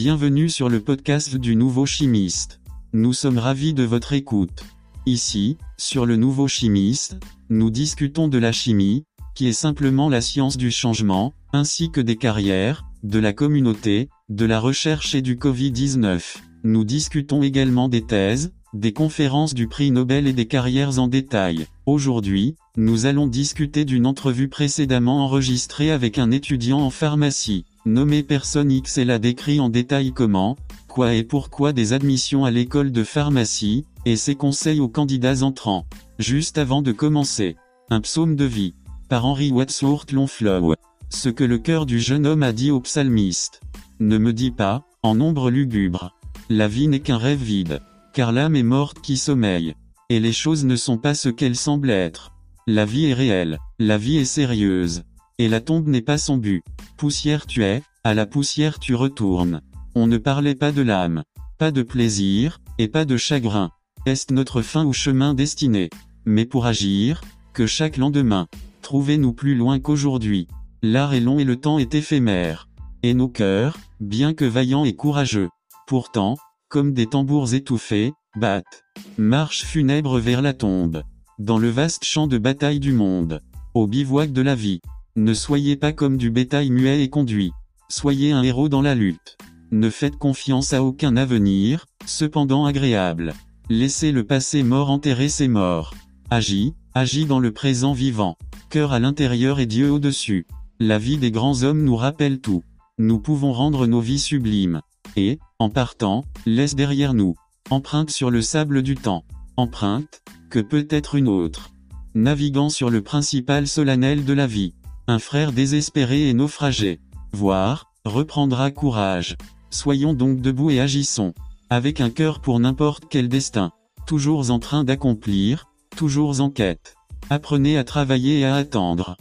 Bienvenue 0.00 0.48
sur 0.48 0.68
le 0.68 0.78
podcast 0.78 1.34
du 1.34 1.56
Nouveau 1.56 1.84
Chimiste. 1.84 2.60
Nous 2.92 3.12
sommes 3.12 3.38
ravis 3.38 3.74
de 3.74 3.82
votre 3.82 4.12
écoute. 4.12 4.62
Ici, 5.06 5.56
sur 5.76 6.06
le 6.06 6.14
Nouveau 6.14 6.46
Chimiste, 6.46 7.16
nous 7.50 7.68
discutons 7.68 8.28
de 8.28 8.38
la 8.38 8.52
chimie, 8.52 9.02
qui 9.34 9.48
est 9.48 9.52
simplement 9.52 10.08
la 10.08 10.20
science 10.20 10.56
du 10.56 10.70
changement, 10.70 11.34
ainsi 11.52 11.90
que 11.90 12.00
des 12.00 12.14
carrières, 12.14 12.84
de 13.02 13.18
la 13.18 13.32
communauté, 13.32 14.08
de 14.28 14.44
la 14.44 14.60
recherche 14.60 15.16
et 15.16 15.20
du 15.20 15.34
Covid-19. 15.34 16.36
Nous 16.62 16.84
discutons 16.84 17.42
également 17.42 17.88
des 17.88 18.02
thèses, 18.02 18.52
des 18.74 18.92
conférences 18.92 19.52
du 19.52 19.66
prix 19.66 19.90
Nobel 19.90 20.28
et 20.28 20.32
des 20.32 20.46
carrières 20.46 21.00
en 21.00 21.08
détail. 21.08 21.66
Aujourd'hui, 21.86 22.54
nous 22.76 23.06
allons 23.06 23.26
discuter 23.26 23.84
d'une 23.84 24.06
entrevue 24.06 24.48
précédemment 24.48 25.24
enregistrée 25.24 25.90
avec 25.90 26.18
un 26.18 26.30
étudiant 26.30 26.78
en 26.78 26.90
pharmacie. 26.90 27.64
Nommé 27.86 28.22
personne 28.22 28.70
X 28.70 28.98
elle 28.98 29.10
a 29.10 29.18
décrit 29.18 29.60
en 29.60 29.68
détail 29.68 30.12
comment, 30.12 30.56
quoi 30.88 31.14
et 31.14 31.22
pourquoi 31.22 31.72
des 31.72 31.92
admissions 31.92 32.44
à 32.44 32.50
l'école 32.50 32.92
de 32.92 33.04
pharmacie, 33.04 33.84
et 34.04 34.16
ses 34.16 34.34
conseils 34.34 34.80
aux 34.80 34.88
candidats 34.88 35.42
entrants. 35.42 35.86
Juste 36.18 36.58
avant 36.58 36.82
de 36.82 36.92
commencer, 36.92 37.56
un 37.90 38.00
psaume 38.00 38.36
de 38.36 38.44
vie, 38.44 38.74
par 39.08 39.24
Henry 39.24 39.50
Wadsworth 39.50 40.12
Longfellow. 40.12 40.74
Ce 41.08 41.28
que 41.28 41.44
le 41.44 41.58
cœur 41.58 41.86
du 41.86 42.00
jeune 42.00 42.26
homme 42.26 42.42
a 42.42 42.52
dit 42.52 42.70
au 42.70 42.80
psalmiste. 42.80 43.60
Ne 44.00 44.18
me 44.18 44.32
dis 44.32 44.50
pas, 44.50 44.84
en 45.02 45.14
nombre 45.14 45.50
lugubre. 45.50 46.14
La 46.50 46.68
vie 46.68 46.88
n'est 46.88 47.00
qu'un 47.00 47.16
rêve 47.16 47.42
vide, 47.42 47.80
car 48.12 48.32
l'âme 48.32 48.56
est 48.56 48.62
morte 48.62 49.00
qui 49.00 49.16
sommeille. 49.16 49.74
Et 50.10 50.20
les 50.20 50.32
choses 50.32 50.64
ne 50.64 50.76
sont 50.76 50.98
pas 50.98 51.14
ce 51.14 51.28
qu'elles 51.28 51.56
semblent 51.56 51.90
être. 51.90 52.32
La 52.66 52.84
vie 52.84 53.06
est 53.06 53.14
réelle, 53.14 53.58
la 53.78 53.96
vie 53.96 54.18
est 54.18 54.24
sérieuse. 54.24 55.04
Et 55.38 55.48
la 55.48 55.60
tombe 55.60 55.88
n'est 55.88 56.02
pas 56.02 56.18
son 56.18 56.36
but. 56.36 56.62
Poussière 56.98 57.46
tu 57.46 57.62
es, 57.62 57.84
à 58.02 58.12
la 58.12 58.26
poussière 58.26 58.80
tu 58.80 58.96
retournes. 58.96 59.60
On 59.94 60.08
ne 60.08 60.18
parlait 60.18 60.56
pas 60.56 60.72
de 60.72 60.82
l'âme, 60.82 61.22
pas 61.56 61.70
de 61.70 61.82
plaisir, 61.82 62.60
et 62.76 62.88
pas 62.88 63.04
de 63.04 63.16
chagrin. 63.16 63.70
Est 64.04 64.32
notre 64.32 64.62
fin 64.62 64.84
ou 64.84 64.92
chemin 64.92 65.32
destiné? 65.32 65.90
Mais 66.24 66.44
pour 66.44 66.66
agir, 66.66 67.20
que 67.52 67.68
chaque 67.68 67.98
lendemain, 67.98 68.48
trouvez-nous 68.82 69.32
plus 69.32 69.54
loin 69.54 69.78
qu'aujourd'hui. 69.78 70.48
L'art 70.82 71.14
est 71.14 71.20
long 71.20 71.38
et 71.38 71.44
le 71.44 71.54
temps 71.54 71.78
est 71.78 71.94
éphémère. 71.94 72.68
Et 73.04 73.14
nos 73.14 73.28
cœurs, 73.28 73.78
bien 74.00 74.34
que 74.34 74.44
vaillants 74.44 74.84
et 74.84 74.96
courageux, 74.96 75.50
pourtant, 75.86 76.36
comme 76.68 76.94
des 76.94 77.06
tambours 77.06 77.54
étouffés, 77.54 78.12
battent. 78.34 78.82
Marche 79.16 79.62
funèbre 79.62 80.18
vers 80.18 80.42
la 80.42 80.52
tombe. 80.52 81.04
Dans 81.38 81.58
le 81.58 81.70
vaste 81.70 82.04
champ 82.04 82.26
de 82.26 82.38
bataille 82.38 82.80
du 82.80 82.92
monde. 82.92 83.40
Au 83.74 83.86
bivouac 83.86 84.32
de 84.32 84.42
la 84.42 84.56
vie. 84.56 84.80
Ne 85.18 85.34
soyez 85.34 85.74
pas 85.74 85.92
comme 85.92 86.16
du 86.16 86.30
bétail 86.30 86.70
muet 86.70 87.02
et 87.02 87.10
conduit. 87.10 87.50
Soyez 87.88 88.30
un 88.30 88.44
héros 88.44 88.68
dans 88.68 88.82
la 88.82 88.94
lutte. 88.94 89.36
Ne 89.72 89.90
faites 89.90 90.16
confiance 90.16 90.72
à 90.72 90.84
aucun 90.84 91.16
avenir, 91.16 91.86
cependant 92.06 92.66
agréable. 92.66 93.34
Laissez 93.68 94.12
le 94.12 94.22
passé 94.22 94.62
mort 94.62 94.92
enterrer 94.92 95.28
ses 95.28 95.48
morts. 95.48 95.92
Agis, 96.30 96.72
agis 96.94 97.26
dans 97.26 97.40
le 97.40 97.50
présent 97.50 97.94
vivant. 97.94 98.38
Cœur 98.70 98.92
à 98.92 99.00
l'intérieur 99.00 99.58
et 99.58 99.66
Dieu 99.66 99.90
au-dessus. 99.90 100.46
La 100.78 101.00
vie 101.00 101.16
des 101.16 101.32
grands 101.32 101.64
hommes 101.64 101.82
nous 101.82 101.96
rappelle 101.96 102.38
tout. 102.38 102.62
Nous 102.98 103.18
pouvons 103.18 103.52
rendre 103.52 103.88
nos 103.88 104.00
vies 104.00 104.20
sublimes. 104.20 104.82
Et, 105.16 105.40
en 105.58 105.68
partant, 105.68 106.24
laisse 106.46 106.76
derrière 106.76 107.12
nous. 107.12 107.34
Empreinte 107.70 108.10
sur 108.10 108.30
le 108.30 108.40
sable 108.40 108.82
du 108.82 108.94
temps. 108.94 109.24
Empreinte, 109.56 110.22
que 110.48 110.60
peut 110.60 110.86
être 110.90 111.16
une 111.16 111.26
autre. 111.26 111.70
Naviguant 112.14 112.68
sur 112.68 112.88
le 112.88 113.02
principal 113.02 113.66
solennel 113.66 114.24
de 114.24 114.32
la 114.32 114.46
vie. 114.46 114.74
Un 115.10 115.18
frère 115.18 115.52
désespéré 115.52 116.28
et 116.28 116.34
naufragé. 116.34 117.00
Voir, 117.32 117.90
reprendra 118.04 118.70
courage. 118.70 119.38
Soyons 119.70 120.12
donc 120.12 120.42
debout 120.42 120.70
et 120.70 120.80
agissons. 120.80 121.32
Avec 121.70 122.02
un 122.02 122.10
cœur 122.10 122.40
pour 122.40 122.60
n'importe 122.60 123.04
quel 123.08 123.30
destin. 123.30 123.72
Toujours 124.06 124.50
en 124.50 124.58
train 124.58 124.84
d'accomplir, 124.84 125.64
toujours 125.96 126.42
en 126.42 126.50
quête. 126.50 126.94
Apprenez 127.30 127.78
à 127.78 127.84
travailler 127.84 128.40
et 128.40 128.44
à 128.44 128.56
attendre. 128.56 129.16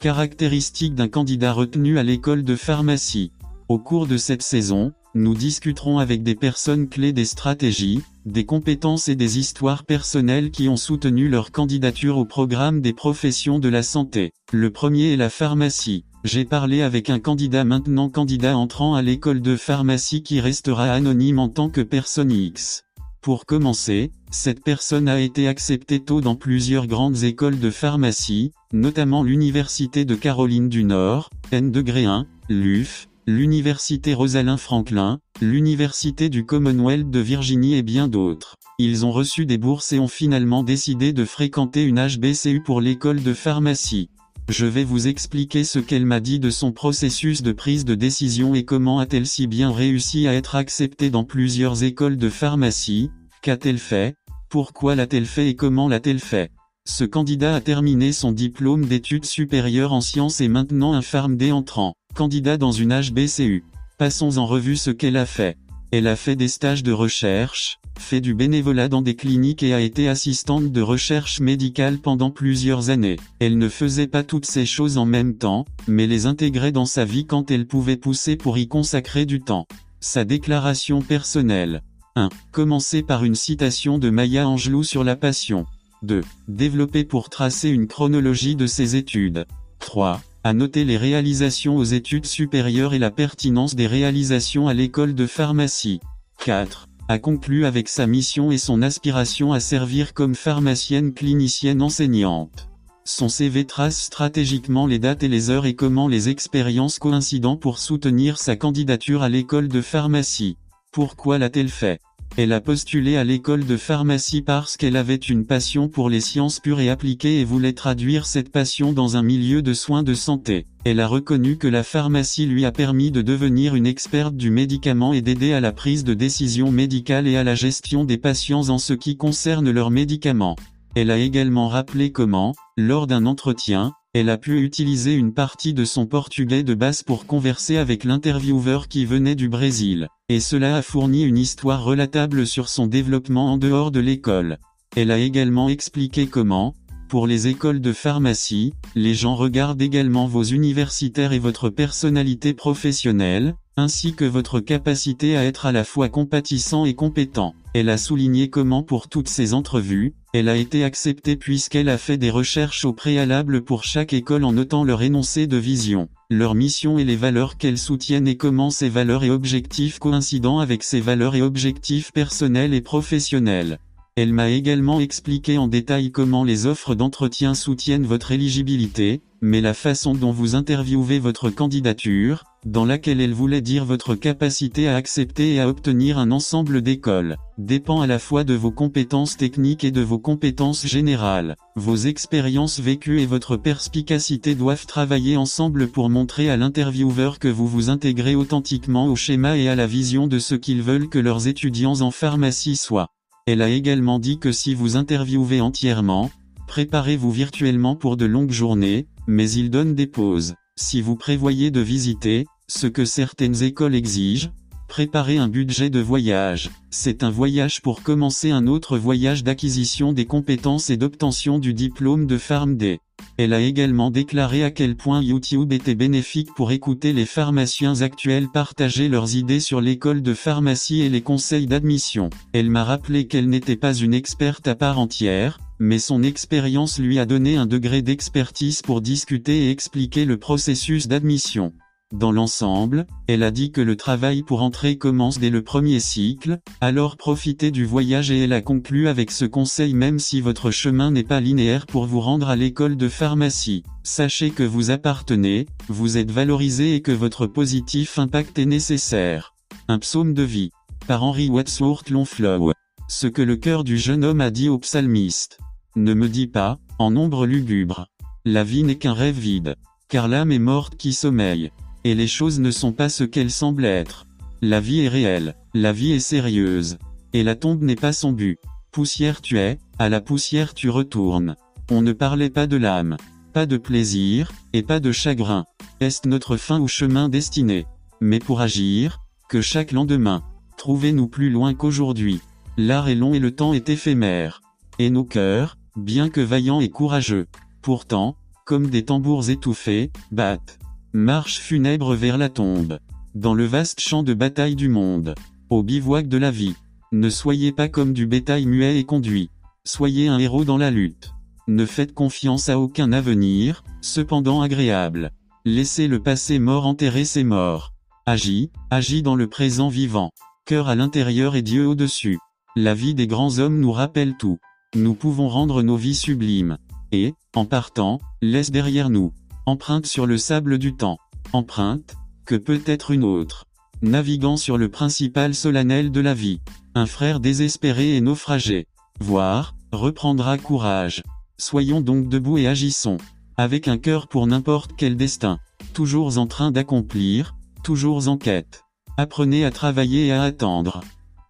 Caractéristique 0.00 0.96
d'un 0.96 1.06
candidat 1.06 1.52
retenu 1.52 2.00
à 2.00 2.02
l'école 2.02 2.42
de 2.42 2.56
pharmacie. 2.56 3.30
Au 3.68 3.78
cours 3.78 4.08
de 4.08 4.16
cette 4.16 4.42
saison, 4.42 4.92
nous 5.18 5.34
discuterons 5.34 5.98
avec 5.98 6.22
des 6.22 6.34
personnes 6.34 6.88
clés 6.88 7.12
des 7.12 7.24
stratégies, 7.24 8.00
des 8.24 8.44
compétences 8.44 9.08
et 9.08 9.16
des 9.16 9.38
histoires 9.38 9.84
personnelles 9.84 10.50
qui 10.50 10.68
ont 10.68 10.76
soutenu 10.76 11.28
leur 11.28 11.50
candidature 11.50 12.18
au 12.18 12.24
programme 12.24 12.80
des 12.80 12.92
professions 12.92 13.58
de 13.58 13.68
la 13.68 13.82
santé. 13.82 14.32
Le 14.52 14.70
premier 14.70 15.12
est 15.12 15.16
la 15.16 15.30
pharmacie. 15.30 16.04
J'ai 16.24 16.44
parlé 16.44 16.82
avec 16.82 17.10
un 17.10 17.18
candidat 17.18 17.64
maintenant 17.64 18.08
candidat 18.08 18.56
entrant 18.56 18.94
à 18.94 19.02
l'école 19.02 19.40
de 19.40 19.56
pharmacie 19.56 20.22
qui 20.22 20.40
restera 20.40 20.92
anonyme 20.92 21.38
en 21.38 21.48
tant 21.48 21.68
que 21.68 21.80
personne 21.80 22.32
X. 22.32 22.84
Pour 23.20 23.44
commencer, 23.46 24.12
cette 24.30 24.62
personne 24.62 25.08
a 25.08 25.20
été 25.20 25.48
acceptée 25.48 26.00
tôt 26.00 26.20
dans 26.20 26.36
plusieurs 26.36 26.86
grandes 26.86 27.24
écoles 27.24 27.58
de 27.58 27.70
pharmacie, 27.70 28.52
notamment 28.72 29.22
l'Université 29.22 30.04
de 30.04 30.14
Caroline 30.14 30.68
du 30.68 30.84
Nord, 30.84 31.30
N 31.50 31.72
de 31.72 31.82
1, 31.82 32.26
l'UF, 32.48 33.08
l'Université 33.30 34.14
Rosalind 34.14 34.56
Franklin, 34.56 35.20
l'Université 35.42 36.30
du 36.30 36.46
Commonwealth 36.46 37.10
de 37.10 37.18
Virginie 37.20 37.74
et 37.74 37.82
bien 37.82 38.08
d'autres. 38.08 38.54
Ils 38.78 39.04
ont 39.04 39.12
reçu 39.12 39.44
des 39.44 39.58
bourses 39.58 39.92
et 39.92 39.98
ont 39.98 40.08
finalement 40.08 40.62
décidé 40.62 41.12
de 41.12 41.26
fréquenter 41.26 41.84
une 41.84 42.00
HBCU 42.00 42.62
pour 42.62 42.80
l'école 42.80 43.22
de 43.22 43.34
pharmacie. 43.34 44.08
Je 44.48 44.64
vais 44.64 44.82
vous 44.82 45.08
expliquer 45.08 45.64
ce 45.64 45.78
qu'elle 45.78 46.06
m'a 46.06 46.20
dit 46.20 46.40
de 46.40 46.48
son 46.48 46.72
processus 46.72 47.42
de 47.42 47.52
prise 47.52 47.84
de 47.84 47.94
décision 47.94 48.54
et 48.54 48.64
comment 48.64 48.98
a-t-elle 48.98 49.26
si 49.26 49.46
bien 49.46 49.70
réussi 49.72 50.26
à 50.26 50.32
être 50.32 50.56
acceptée 50.56 51.10
dans 51.10 51.24
plusieurs 51.24 51.82
écoles 51.82 52.16
de 52.16 52.30
pharmacie, 52.30 53.10
Qu'a-t-elle 53.42 53.76
fait? 53.76 54.14
Pourquoi 54.48 54.94
l'a-t-elle 54.94 55.26
fait 55.26 55.50
et 55.50 55.54
comment 55.54 55.88
l'a-t-elle 55.88 56.18
fait? 56.18 56.50
Ce 56.86 57.04
candidat 57.04 57.56
a 57.56 57.60
terminé 57.60 58.12
son 58.12 58.32
diplôme 58.32 58.86
d'études 58.86 59.26
supérieures 59.26 59.92
en 59.92 60.00
sciences 60.00 60.40
et 60.40 60.48
maintenant 60.48 60.94
un 60.94 61.02
PharmD 61.02 61.52
entrant. 61.52 61.92
Candidat 62.14 62.56
dans 62.56 62.72
une 62.72 62.98
HBCU. 62.98 63.64
Passons 63.96 64.38
en 64.38 64.46
revue 64.46 64.76
ce 64.76 64.90
qu'elle 64.90 65.16
a 65.16 65.26
fait. 65.26 65.56
Elle 65.90 66.06
a 66.06 66.16
fait 66.16 66.36
des 66.36 66.48
stages 66.48 66.82
de 66.82 66.92
recherche, 66.92 67.78
fait 67.98 68.20
du 68.20 68.34
bénévolat 68.34 68.88
dans 68.88 69.02
des 69.02 69.14
cliniques 69.14 69.62
et 69.62 69.74
a 69.74 69.80
été 69.80 70.08
assistante 70.08 70.70
de 70.70 70.80
recherche 70.80 71.40
médicale 71.40 71.98
pendant 71.98 72.30
plusieurs 72.30 72.90
années. 72.90 73.16
Elle 73.38 73.58
ne 73.58 73.68
faisait 73.68 74.06
pas 74.06 74.22
toutes 74.22 74.46
ces 74.46 74.66
choses 74.66 74.98
en 74.98 75.06
même 75.06 75.36
temps, 75.36 75.64
mais 75.86 76.06
les 76.06 76.26
intégrait 76.26 76.72
dans 76.72 76.86
sa 76.86 77.04
vie 77.04 77.26
quand 77.26 77.50
elle 77.50 77.66
pouvait 77.66 77.96
pousser 77.96 78.36
pour 78.36 78.58
y 78.58 78.68
consacrer 78.68 79.26
du 79.26 79.40
temps. 79.40 79.66
Sa 80.00 80.24
déclaration 80.24 81.02
personnelle. 81.02 81.82
1. 82.16 82.28
Commencer 82.52 83.02
par 83.02 83.24
une 83.24 83.34
citation 83.34 83.98
de 83.98 84.10
Maya 84.10 84.48
Angelou 84.48 84.82
sur 84.82 85.04
la 85.04 85.16
passion. 85.16 85.66
2. 86.02 86.20
Développer 86.48 87.04
pour 87.04 87.30
tracer 87.30 87.68
une 87.68 87.86
chronologie 87.86 88.56
de 88.56 88.66
ses 88.66 88.96
études. 88.96 89.46
3 89.80 90.20
à 90.44 90.52
noter 90.52 90.84
les 90.84 90.96
réalisations 90.96 91.76
aux 91.76 91.84
études 91.84 92.26
supérieures 92.26 92.94
et 92.94 92.98
la 92.98 93.10
pertinence 93.10 93.74
des 93.74 93.86
réalisations 93.86 94.68
à 94.68 94.74
l'école 94.74 95.14
de 95.14 95.26
pharmacie. 95.26 96.00
4. 96.44 96.86
A 97.08 97.18
conclu 97.18 97.64
avec 97.64 97.88
sa 97.88 98.06
mission 98.06 98.50
et 98.50 98.58
son 98.58 98.82
aspiration 98.82 99.52
à 99.52 99.60
servir 99.60 100.14
comme 100.14 100.34
pharmacienne 100.34 101.12
clinicienne 101.14 101.82
enseignante. 101.82 102.68
Son 103.04 103.30
CV 103.30 103.64
trace 103.64 104.02
stratégiquement 104.02 104.86
les 104.86 104.98
dates 104.98 105.22
et 105.22 105.28
les 105.28 105.48
heures 105.48 105.64
et 105.64 105.74
comment 105.74 106.08
les 106.08 106.28
expériences 106.28 106.98
coïncident 106.98 107.56
pour 107.56 107.78
soutenir 107.78 108.38
sa 108.38 108.54
candidature 108.54 109.22
à 109.22 109.30
l'école 109.30 109.68
de 109.68 109.80
pharmacie. 109.80 110.58
Pourquoi 110.92 111.38
l'a-t-elle 111.38 111.70
fait? 111.70 112.00
Elle 112.36 112.52
a 112.52 112.60
postulé 112.60 113.16
à 113.16 113.24
l'école 113.24 113.66
de 113.66 113.76
pharmacie 113.76 114.42
parce 114.42 114.76
qu'elle 114.76 114.96
avait 114.96 115.16
une 115.16 115.44
passion 115.44 115.88
pour 115.88 116.08
les 116.08 116.20
sciences 116.20 116.60
pures 116.60 116.80
et 116.80 116.90
appliquées 116.90 117.40
et 117.40 117.44
voulait 117.44 117.72
traduire 117.72 118.26
cette 118.26 118.52
passion 118.52 118.92
dans 118.92 119.16
un 119.16 119.22
milieu 119.22 119.62
de 119.62 119.74
soins 119.74 120.02
de 120.02 120.14
santé. 120.14 120.66
Elle 120.84 121.00
a 121.00 121.08
reconnu 121.08 121.56
que 121.56 121.66
la 121.66 121.82
pharmacie 121.82 122.46
lui 122.46 122.64
a 122.64 122.72
permis 122.72 123.10
de 123.10 123.22
devenir 123.22 123.74
une 123.74 123.86
experte 123.86 124.36
du 124.36 124.50
médicament 124.50 125.12
et 125.12 125.20
d'aider 125.20 125.52
à 125.52 125.60
la 125.60 125.72
prise 125.72 126.04
de 126.04 126.14
décision 126.14 126.70
médicale 126.70 127.26
et 127.26 127.36
à 127.36 127.44
la 127.44 127.54
gestion 127.54 128.04
des 128.04 128.18
patients 128.18 128.68
en 128.68 128.78
ce 128.78 128.92
qui 128.92 129.16
concerne 129.16 129.70
leurs 129.70 129.90
médicaments. 129.90 130.56
Elle 130.94 131.10
a 131.10 131.18
également 131.18 131.68
rappelé 131.68 132.12
comment, 132.12 132.54
lors 132.76 133.06
d'un 133.06 133.26
entretien, 133.26 133.92
elle 134.14 134.30
a 134.30 134.38
pu 134.38 134.62
utiliser 134.62 135.14
une 135.14 135.34
partie 135.34 135.74
de 135.74 135.84
son 135.84 136.06
portugais 136.06 136.62
de 136.62 136.74
base 136.74 137.02
pour 137.02 137.26
converser 137.26 137.76
avec 137.76 138.04
l'intervieweur 138.04 138.88
qui 138.88 139.04
venait 139.04 139.34
du 139.34 139.48
Brésil, 139.48 140.08
et 140.30 140.40
cela 140.40 140.76
a 140.76 140.82
fourni 140.82 141.24
une 141.24 141.36
histoire 141.36 141.84
relatable 141.84 142.46
sur 142.46 142.68
son 142.68 142.86
développement 142.86 143.52
en 143.52 143.58
dehors 143.58 143.90
de 143.90 144.00
l'école. 144.00 144.58
Elle 144.96 145.10
a 145.10 145.18
également 145.18 145.68
expliqué 145.68 146.26
comment, 146.26 146.74
pour 147.08 147.26
les 147.26 147.48
écoles 147.48 147.80
de 147.80 147.92
pharmacie, 147.92 148.72
les 148.94 149.14
gens 149.14 149.34
regardent 149.34 149.80
également 149.80 150.26
vos 150.26 150.42
universitaires 150.42 151.32
et 151.32 151.38
votre 151.38 151.70
personnalité 151.70 152.54
professionnelle, 152.54 153.54
ainsi 153.78 154.14
que 154.14 154.24
votre 154.24 154.60
capacité 154.60 155.36
à 155.36 155.44
être 155.44 155.64
à 155.64 155.72
la 155.72 155.84
fois 155.84 156.08
compatissant 156.08 156.84
et 156.84 156.94
compétent. 156.94 157.54
Elle 157.74 157.88
a 157.90 157.96
souligné 157.96 158.50
comment 158.50 158.82
pour 158.82 159.08
toutes 159.08 159.28
ces 159.28 159.54
entrevues, 159.54 160.14
elle 160.34 160.48
a 160.48 160.56
été 160.56 160.82
acceptée 160.82 161.36
puisqu'elle 161.36 161.88
a 161.88 161.96
fait 161.96 162.16
des 162.16 162.30
recherches 162.30 162.84
au 162.84 162.92
préalable 162.92 163.62
pour 163.62 163.84
chaque 163.84 164.12
école 164.12 164.44
en 164.44 164.52
notant 164.52 164.82
leur 164.82 165.02
énoncé 165.02 165.46
de 165.46 165.56
vision, 165.56 166.08
leur 166.28 166.54
mission 166.54 166.98
et 166.98 167.04
les 167.04 167.16
valeurs 167.16 167.56
qu'elles 167.56 167.78
soutiennent 167.78 168.28
et 168.28 168.36
comment 168.36 168.70
ces 168.70 168.88
valeurs 168.88 169.22
et 169.22 169.30
objectifs 169.30 169.98
coïncident 169.98 170.58
avec 170.58 170.82
ses 170.82 171.00
valeurs 171.00 171.36
et 171.36 171.42
objectifs 171.42 172.12
personnels 172.12 172.74
et 172.74 172.80
professionnels. 172.80 173.78
Elle 174.16 174.32
m'a 174.32 174.50
également 174.50 174.98
expliqué 174.98 175.58
en 175.58 175.68
détail 175.68 176.10
comment 176.10 176.42
les 176.42 176.66
offres 176.66 176.96
d'entretien 176.96 177.54
soutiennent 177.54 178.04
votre 178.04 178.32
éligibilité, 178.32 179.20
mais 179.40 179.60
la 179.60 179.74
façon 179.74 180.14
dont 180.14 180.32
vous 180.32 180.54
interviewez 180.54 181.18
votre 181.18 181.50
candidature, 181.50 182.44
dans 182.66 182.84
laquelle 182.84 183.20
elle 183.20 183.32
voulait 183.32 183.60
dire 183.60 183.84
votre 183.84 184.14
capacité 184.14 184.88
à 184.88 184.96
accepter 184.96 185.54
et 185.54 185.60
à 185.60 185.68
obtenir 185.68 186.18
un 186.18 186.32
ensemble 186.32 186.82
d'écoles, 186.82 187.36
dépend 187.56 188.00
à 188.00 188.06
la 188.06 188.18
fois 188.18 188.42
de 188.42 188.54
vos 188.54 188.72
compétences 188.72 189.36
techniques 189.36 189.84
et 189.84 189.92
de 189.92 190.00
vos 190.00 190.18
compétences 190.18 190.86
générales. 190.86 191.56
Vos 191.76 191.96
expériences 191.96 192.80
vécues 192.80 193.20
et 193.20 193.26
votre 193.26 193.56
perspicacité 193.56 194.54
doivent 194.54 194.86
travailler 194.86 195.36
ensemble 195.36 195.88
pour 195.88 196.10
montrer 196.10 196.50
à 196.50 196.56
l'intervieweur 196.56 197.38
que 197.38 197.48
vous 197.48 197.68
vous 197.68 197.90
intégrez 197.90 198.34
authentiquement 198.34 199.06
au 199.06 199.14
schéma 199.14 199.56
et 199.56 199.68
à 199.68 199.76
la 199.76 199.86
vision 199.86 200.26
de 200.26 200.38
ce 200.38 200.56
qu'ils 200.56 200.82
veulent 200.82 201.08
que 201.08 201.18
leurs 201.18 201.46
étudiants 201.46 202.00
en 202.00 202.10
pharmacie 202.10 202.76
soient. 202.76 203.08
Elle 203.46 203.62
a 203.62 203.70
également 203.70 204.18
dit 204.18 204.38
que 204.38 204.52
si 204.52 204.74
vous 204.74 204.96
interviewez 204.96 205.60
entièrement, 205.60 206.30
préparez-vous 206.66 207.30
virtuellement 207.30 207.96
pour 207.96 208.16
de 208.18 208.26
longues 208.26 208.50
journées, 208.50 209.06
mais 209.28 209.50
il 209.50 209.70
donne 209.70 209.94
des 209.94 210.06
pauses. 210.08 210.54
Si 210.74 211.02
vous 211.02 211.14
prévoyez 211.14 211.70
de 211.70 211.80
visiter, 211.80 212.46
ce 212.66 212.86
que 212.86 213.04
certaines 213.04 213.62
écoles 213.62 213.94
exigent, 213.94 214.50
préparez 214.88 215.36
un 215.36 215.48
budget 215.48 215.90
de 215.90 216.00
voyage. 216.00 216.70
C'est 216.90 217.22
un 217.22 217.30
voyage 217.30 217.82
pour 217.82 218.02
commencer 218.02 218.50
un 218.50 218.66
autre 218.66 218.96
voyage 218.96 219.44
d'acquisition 219.44 220.14
des 220.14 220.24
compétences 220.24 220.88
et 220.88 220.96
d'obtention 220.96 221.58
du 221.58 221.74
diplôme 221.74 222.26
de 222.26 222.38
PharmD. 222.38 222.98
Elle 223.36 223.52
a 223.52 223.60
également 223.60 224.10
déclaré 224.10 224.64
à 224.64 224.70
quel 224.70 224.96
point 224.96 225.22
YouTube 225.22 225.72
était 225.72 225.94
bénéfique 225.94 226.54
pour 226.56 226.72
écouter 226.72 227.12
les 227.12 227.26
pharmaciens 227.26 228.00
actuels 228.00 228.48
partager 228.48 229.08
leurs 229.08 229.36
idées 229.36 229.60
sur 229.60 229.80
l'école 229.80 230.22
de 230.22 230.32
pharmacie 230.32 231.02
et 231.02 231.10
les 231.10 231.22
conseils 231.22 231.66
d'admission. 231.66 232.30
Elle 232.54 232.70
m'a 232.70 232.84
rappelé 232.84 233.26
qu'elle 233.26 233.48
n'était 233.48 233.76
pas 233.76 233.94
une 233.94 234.14
experte 234.14 234.66
à 234.68 234.74
part 234.74 234.98
entière, 234.98 235.58
mais 235.78 235.98
son 235.98 236.22
expérience 236.22 236.98
lui 236.98 237.18
a 237.18 237.26
donné 237.26 237.56
un 237.56 237.66
degré 237.66 238.02
d'expertise 238.02 238.82
pour 238.82 239.00
discuter 239.00 239.66
et 239.66 239.70
expliquer 239.70 240.24
le 240.24 240.36
processus 240.36 241.08
d'admission. 241.08 241.72
Dans 242.14 242.32
l'ensemble, 242.32 243.06
elle 243.26 243.42
a 243.42 243.50
dit 243.50 243.70
que 243.70 243.82
le 243.82 243.94
travail 243.94 244.42
pour 244.42 244.62
entrer 244.62 244.96
commence 244.96 245.38
dès 245.38 245.50
le 245.50 245.60
premier 245.60 246.00
cycle, 246.00 246.58
alors 246.80 247.18
profitez 247.18 247.70
du 247.70 247.84
voyage 247.84 248.30
et 248.30 248.44
elle 248.44 248.54
a 248.54 248.62
conclu 248.62 249.08
avec 249.08 249.30
ce 249.30 249.44
conseil 249.44 249.92
même 249.92 250.18
si 250.18 250.40
votre 250.40 250.70
chemin 250.70 251.10
n'est 251.10 251.22
pas 251.22 251.40
linéaire 251.40 251.84
pour 251.84 252.06
vous 252.06 252.20
rendre 252.20 252.48
à 252.48 252.56
l'école 252.56 252.96
de 252.96 253.10
pharmacie. 253.10 253.82
Sachez 254.04 254.50
que 254.50 254.62
vous 254.62 254.90
appartenez, 254.90 255.66
vous 255.88 256.16
êtes 256.16 256.30
valorisé 256.30 256.94
et 256.94 257.02
que 257.02 257.12
votre 257.12 257.46
positif 257.46 258.18
impact 258.18 258.58
est 258.58 258.64
nécessaire. 258.64 259.54
Un 259.86 259.98
psaume 259.98 260.32
de 260.32 260.42
vie. 260.42 260.70
Par 261.06 261.22
Henry 261.22 261.50
Wadsworth 261.50 262.08
Longfellow. 262.08 262.72
Ce 263.06 263.26
que 263.26 263.42
le 263.42 263.56
cœur 263.56 263.84
du 263.84 263.98
jeune 263.98 264.24
homme 264.24 264.40
a 264.40 264.50
dit 264.50 264.70
au 264.70 264.78
psalmiste. 264.78 265.58
Ne 265.98 266.14
me 266.14 266.28
dis 266.28 266.46
pas, 266.46 266.78
en 267.00 267.16
ombre 267.16 267.44
lugubre. 267.44 268.06
La 268.44 268.62
vie 268.62 268.84
n'est 268.84 268.98
qu'un 268.98 269.14
rêve 269.14 269.36
vide. 269.36 269.74
Car 270.08 270.28
l'âme 270.28 270.52
est 270.52 270.60
morte 270.60 270.94
qui 270.94 271.12
sommeille. 271.12 271.72
Et 272.04 272.14
les 272.14 272.28
choses 272.28 272.60
ne 272.60 272.70
sont 272.70 272.92
pas 272.92 273.08
ce 273.08 273.24
qu'elles 273.24 273.50
semblent 273.50 273.84
être. 273.84 274.24
La 274.62 274.78
vie 274.78 275.00
est 275.00 275.08
réelle, 275.08 275.56
la 275.74 275.92
vie 275.92 276.12
est 276.12 276.20
sérieuse. 276.20 276.98
Et 277.32 277.42
la 277.42 277.56
tombe 277.56 277.82
n'est 277.82 277.96
pas 277.96 278.12
son 278.12 278.30
but. 278.30 278.60
Poussière 278.92 279.40
tu 279.40 279.58
es, 279.58 279.80
à 279.98 280.08
la 280.08 280.20
poussière 280.20 280.72
tu 280.72 280.88
retournes. 280.88 281.56
On 281.90 282.00
ne 282.00 282.12
parlait 282.12 282.48
pas 282.48 282.68
de 282.68 282.76
l'âme, 282.76 283.16
pas 283.52 283.66
de 283.66 283.76
plaisir, 283.76 284.52
et 284.72 284.84
pas 284.84 285.00
de 285.00 285.10
chagrin. 285.10 285.64
Est 285.98 286.26
notre 286.26 286.56
fin 286.56 286.78
ou 286.78 286.86
chemin 286.86 287.28
destiné? 287.28 287.86
Mais 288.20 288.38
pour 288.38 288.60
agir, 288.60 289.18
que 289.48 289.60
chaque 289.60 289.90
lendemain, 289.90 290.44
trouvez-nous 290.76 291.26
plus 291.26 291.50
loin 291.50 291.74
qu'aujourd'hui. 291.74 292.40
L'art 292.76 293.08
est 293.08 293.16
long 293.16 293.34
et 293.34 293.40
le 293.40 293.50
temps 293.50 293.72
est 293.72 293.88
éphémère. 293.88 294.60
Et 295.00 295.10
nos 295.10 295.24
cœurs, 295.24 295.77
bien 295.98 296.28
que 296.28 296.40
vaillants 296.40 296.80
et 296.80 296.88
courageux, 296.88 297.46
pourtant, 297.82 298.36
comme 298.64 298.88
des 298.88 299.04
tambours 299.04 299.50
étouffés, 299.50 300.10
battent. 300.30 300.78
Marche 301.12 301.58
funèbre 301.58 302.14
vers 302.14 302.38
la 302.38 302.48
tombe. 302.48 302.98
Dans 303.34 303.54
le 303.54 303.64
vaste 303.64 304.00
champ 304.00 304.22
de 304.22 304.34
bataille 304.34 304.76
du 304.76 304.88
monde. 304.88 305.34
Au 305.70 305.82
bivouac 305.82 306.28
de 306.28 306.38
la 306.38 306.50
vie. 306.50 306.74
Ne 307.12 307.30
soyez 307.30 307.72
pas 307.72 307.88
comme 307.88 308.12
du 308.12 308.26
bétail 308.26 308.66
muet 308.66 308.98
et 308.98 309.04
conduit. 309.04 309.50
Soyez 309.84 310.28
un 310.28 310.38
héros 310.38 310.64
dans 310.64 310.76
la 310.76 310.90
lutte. 310.90 311.32
Ne 311.66 311.86
faites 311.86 312.14
confiance 312.14 312.68
à 312.68 312.78
aucun 312.78 313.12
avenir, 313.12 313.84
cependant 314.00 314.60
agréable. 314.60 315.32
Laissez 315.64 316.08
le 316.08 316.22
passé 316.22 316.58
mort 316.58 316.86
enterrer 316.86 317.24
ses 317.24 317.44
morts. 317.44 317.94
Agis, 318.26 318.70
agis 318.90 319.22
dans 319.22 319.34
le 319.34 319.48
présent 319.48 319.88
vivant. 319.88 320.30
Cœur 320.66 320.88
à 320.88 320.94
l'intérieur 320.94 321.56
et 321.56 321.62
Dieu 321.62 321.86
au-dessus. 321.86 322.38
La 322.76 322.92
vie 322.92 323.14
des 323.14 323.26
grands 323.26 323.58
hommes 323.58 323.80
nous 323.80 323.92
rappelle 323.92 324.36
tout. 324.36 324.58
Nous 324.94 325.12
pouvons 325.12 325.48
rendre 325.48 325.82
nos 325.82 325.96
vies 325.96 326.14
sublimes. 326.14 326.78
Et, 327.12 327.34
en 327.54 327.66
partant, 327.66 328.20
laisse 328.40 328.70
derrière 328.70 329.10
nous 329.10 329.32
Empreinte 329.66 330.06
sur 330.06 330.24
le 330.24 330.38
sable 330.38 330.78
du 330.78 330.94
temps. 330.94 331.18
Empreinte, 331.52 332.16
que 332.46 332.54
peut 332.54 332.80
être 332.86 333.10
une 333.10 333.22
autre. 333.22 333.66
Naviguant 334.00 334.56
sur 334.56 334.78
le 334.78 334.88
principal 334.88 335.54
solennel 335.54 336.10
de 336.10 336.20
la 336.20 336.32
vie. 336.32 336.60
Un 336.94 337.04
frère 337.04 337.38
désespéré 337.38 338.16
et 338.16 338.22
naufragé. 338.22 338.86
Voir, 339.20 339.74
reprendra 339.92 340.56
courage. 340.56 341.22
Soyons 341.58 342.00
donc 342.00 342.30
debout 342.30 342.56
et 342.56 342.66
agissons. 342.66 343.18
Avec 343.58 343.88
un 343.88 343.98
cœur 343.98 344.26
pour 344.26 344.46
n'importe 344.46 344.92
quel 344.96 345.18
destin. 345.18 345.58
Toujours 345.92 346.38
en 346.38 346.46
train 346.46 346.70
d'accomplir, 346.70 347.56
toujours 347.84 348.28
en 348.28 348.38
quête. 348.38 348.84
Apprenez 349.18 349.66
à 349.66 349.70
travailler 349.70 350.28
et 350.28 350.32
à 350.32 350.44
attendre. 350.44 351.02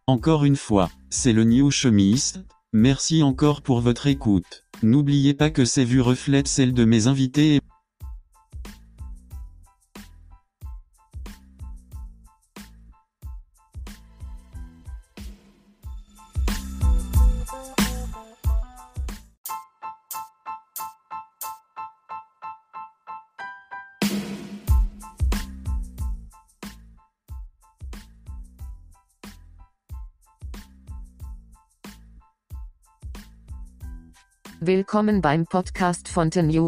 Encore 0.08 0.44
une 0.44 0.56
fois, 0.56 0.90
c'est 1.08 1.32
le 1.32 1.44
New 1.44 1.70
Chemist. 1.70 2.40
Merci 2.74 3.22
encore 3.22 3.62
pour 3.62 3.80
votre 3.80 4.08
écoute. 4.08 4.66
N'oubliez 4.82 5.32
pas 5.32 5.48
que 5.48 5.64
ces 5.64 5.86
vues 5.86 6.02
reflètent 6.02 6.48
celles 6.48 6.74
de 6.74 6.84
mes 6.84 7.06
invités 7.06 7.54
et 7.54 7.60
Willkommen 34.68 35.22
beim 35.22 35.46
Podcast 35.46 36.14
New. 36.14 36.66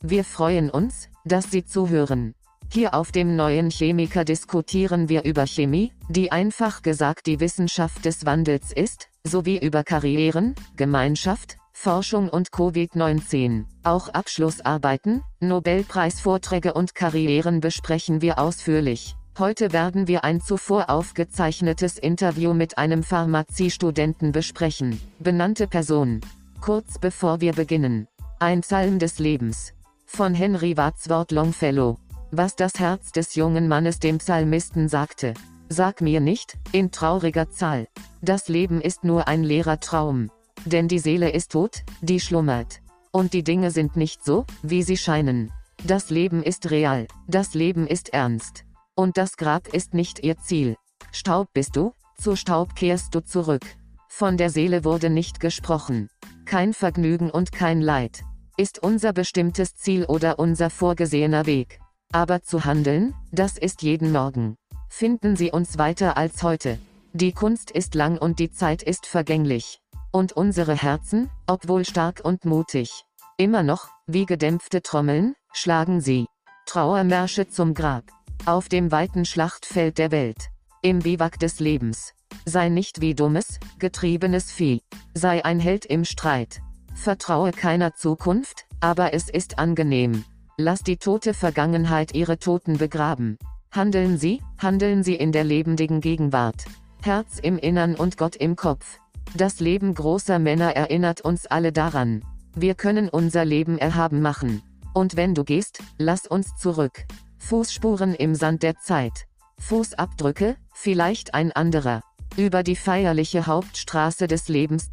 Wir 0.00 0.24
freuen 0.24 0.70
uns, 0.70 1.10
dass 1.26 1.50
Sie 1.50 1.66
zuhören. 1.66 2.34
Hier 2.72 2.94
auf 2.94 3.12
dem 3.12 3.36
neuen 3.36 3.68
Chemiker 3.68 4.24
diskutieren 4.24 5.10
wir 5.10 5.24
über 5.24 5.46
Chemie, 5.46 5.92
die 6.08 6.32
einfach 6.32 6.80
gesagt 6.80 7.26
die 7.26 7.40
Wissenschaft 7.40 8.06
des 8.06 8.24
Wandels 8.24 8.72
ist, 8.72 9.10
sowie 9.22 9.58
über 9.58 9.84
Karrieren, 9.84 10.54
Gemeinschaft, 10.76 11.58
Forschung 11.74 12.30
und 12.30 12.52
Covid-19. 12.52 13.66
Auch 13.82 14.08
Abschlussarbeiten, 14.08 15.22
Nobelpreisvorträge 15.40 16.72
und 16.72 16.94
Karrieren 16.94 17.60
besprechen 17.60 18.22
wir 18.22 18.38
ausführlich. 18.38 19.14
Heute 19.36 19.72
werden 19.72 20.06
wir 20.06 20.22
ein 20.22 20.40
zuvor 20.40 20.88
aufgezeichnetes 20.88 21.98
Interview 21.98 22.54
mit 22.54 22.78
einem 22.78 23.02
Pharmaziestudenten 23.02 24.30
besprechen. 24.30 25.00
Benannte 25.18 25.66
Person. 25.66 26.20
Kurz 26.60 27.00
bevor 27.00 27.40
wir 27.40 27.52
beginnen. 27.52 28.06
Ein 28.38 28.60
Psalm 28.60 29.00
des 29.00 29.18
Lebens. 29.18 29.72
Von 30.06 30.34
Henry 30.34 30.76
Wadsworth 30.76 31.32
Longfellow. 31.32 31.98
Was 32.30 32.54
das 32.54 32.78
Herz 32.78 33.10
des 33.10 33.34
jungen 33.34 33.66
Mannes 33.66 33.98
dem 33.98 34.18
Psalmisten 34.18 34.88
sagte. 34.88 35.34
Sag 35.68 36.00
mir 36.00 36.20
nicht, 36.20 36.56
in 36.70 36.92
trauriger 36.92 37.50
Zahl. 37.50 37.88
Das 38.22 38.46
Leben 38.46 38.80
ist 38.80 39.02
nur 39.02 39.26
ein 39.26 39.42
leerer 39.42 39.80
Traum. 39.80 40.30
Denn 40.64 40.86
die 40.86 41.00
Seele 41.00 41.30
ist 41.30 41.50
tot, 41.50 41.82
die 42.02 42.20
schlummert. 42.20 42.82
Und 43.10 43.32
die 43.32 43.42
Dinge 43.42 43.72
sind 43.72 43.96
nicht 43.96 44.24
so, 44.24 44.44
wie 44.62 44.84
sie 44.84 44.96
scheinen. 44.96 45.50
Das 45.82 46.10
Leben 46.10 46.40
ist 46.40 46.70
real, 46.70 47.08
das 47.26 47.54
Leben 47.54 47.88
ist 47.88 48.10
ernst. 48.10 48.64
Und 48.96 49.16
das 49.16 49.36
Grab 49.36 49.68
ist 49.68 49.94
nicht 49.94 50.20
ihr 50.24 50.38
Ziel. 50.38 50.76
Staub 51.12 51.48
bist 51.52 51.76
du, 51.76 51.92
zu 52.16 52.36
Staub 52.36 52.76
kehrst 52.76 53.14
du 53.14 53.20
zurück. 53.20 53.64
Von 54.08 54.36
der 54.36 54.50
Seele 54.50 54.84
wurde 54.84 55.10
nicht 55.10 55.40
gesprochen. 55.40 56.08
Kein 56.44 56.72
Vergnügen 56.72 57.30
und 57.30 57.50
kein 57.50 57.80
Leid. 57.80 58.22
Ist 58.56 58.78
unser 58.78 59.12
bestimmtes 59.12 59.74
Ziel 59.74 60.04
oder 60.04 60.38
unser 60.38 60.70
vorgesehener 60.70 61.46
Weg. 61.46 61.80
Aber 62.12 62.42
zu 62.42 62.64
handeln, 62.64 63.14
das 63.32 63.58
ist 63.58 63.82
jeden 63.82 64.12
Morgen. 64.12 64.56
Finden 64.88 65.34
Sie 65.34 65.50
uns 65.50 65.78
weiter 65.78 66.16
als 66.16 66.44
heute. 66.44 66.78
Die 67.12 67.32
Kunst 67.32 67.72
ist 67.72 67.96
lang 67.96 68.18
und 68.18 68.38
die 68.38 68.52
Zeit 68.52 68.84
ist 68.84 69.06
vergänglich. 69.06 69.80
Und 70.12 70.32
unsere 70.32 70.76
Herzen, 70.76 71.28
obwohl 71.48 71.84
stark 71.84 72.20
und 72.24 72.44
mutig, 72.44 73.04
immer 73.36 73.64
noch, 73.64 73.88
wie 74.06 74.26
gedämpfte 74.26 74.82
Trommeln, 74.82 75.34
schlagen 75.52 76.00
sie. 76.00 76.26
Trauermärsche 76.66 77.48
zum 77.48 77.74
Grab. 77.74 78.04
Auf 78.46 78.68
dem 78.68 78.92
weiten 78.92 79.24
Schlachtfeld 79.24 79.96
der 79.96 80.10
Welt. 80.10 80.50
Im 80.82 80.98
Biwak 80.98 81.38
des 81.38 81.60
Lebens. 81.60 82.12
Sei 82.44 82.68
nicht 82.68 83.00
wie 83.00 83.14
dummes, 83.14 83.58
getriebenes 83.78 84.52
Vieh. 84.52 84.82
Sei 85.14 85.42
ein 85.46 85.58
Held 85.58 85.86
im 85.86 86.04
Streit. 86.04 86.60
Vertraue 86.94 87.52
keiner 87.52 87.94
Zukunft, 87.94 88.66
aber 88.80 89.14
es 89.14 89.30
ist 89.30 89.58
angenehm. 89.58 90.24
Lass 90.58 90.82
die 90.82 90.98
tote 90.98 91.32
Vergangenheit 91.32 92.14
ihre 92.14 92.38
Toten 92.38 92.76
begraben. 92.76 93.38
Handeln 93.72 94.18
Sie, 94.18 94.42
handeln 94.58 95.02
Sie 95.04 95.14
in 95.14 95.32
der 95.32 95.44
lebendigen 95.44 96.02
Gegenwart. 96.02 96.66
Herz 97.02 97.38
im 97.40 97.56
Innern 97.56 97.94
und 97.94 98.18
Gott 98.18 98.36
im 98.36 98.56
Kopf. 98.56 99.00
Das 99.34 99.58
Leben 99.58 99.94
großer 99.94 100.38
Männer 100.38 100.76
erinnert 100.76 101.22
uns 101.22 101.46
alle 101.46 101.72
daran. 101.72 102.22
Wir 102.54 102.74
können 102.74 103.08
unser 103.08 103.46
Leben 103.46 103.78
erhaben 103.78 104.20
machen. 104.20 104.60
Und 104.92 105.16
wenn 105.16 105.34
du 105.34 105.44
gehst, 105.44 105.82
lass 105.96 106.26
uns 106.26 106.54
zurück. 106.56 107.06
Fußspuren 107.38 108.14
im 108.14 108.34
Sand 108.34 108.62
der 108.62 108.76
Zeit. 108.78 109.26
Fußabdrücke, 109.58 110.56
vielleicht 110.72 111.34
ein 111.34 111.52
anderer. 111.52 112.02
Über 112.36 112.62
die 112.62 112.76
feierliche 112.76 113.46
Hauptstraße 113.46 114.26
des 114.26 114.48
Lebens. 114.48 114.88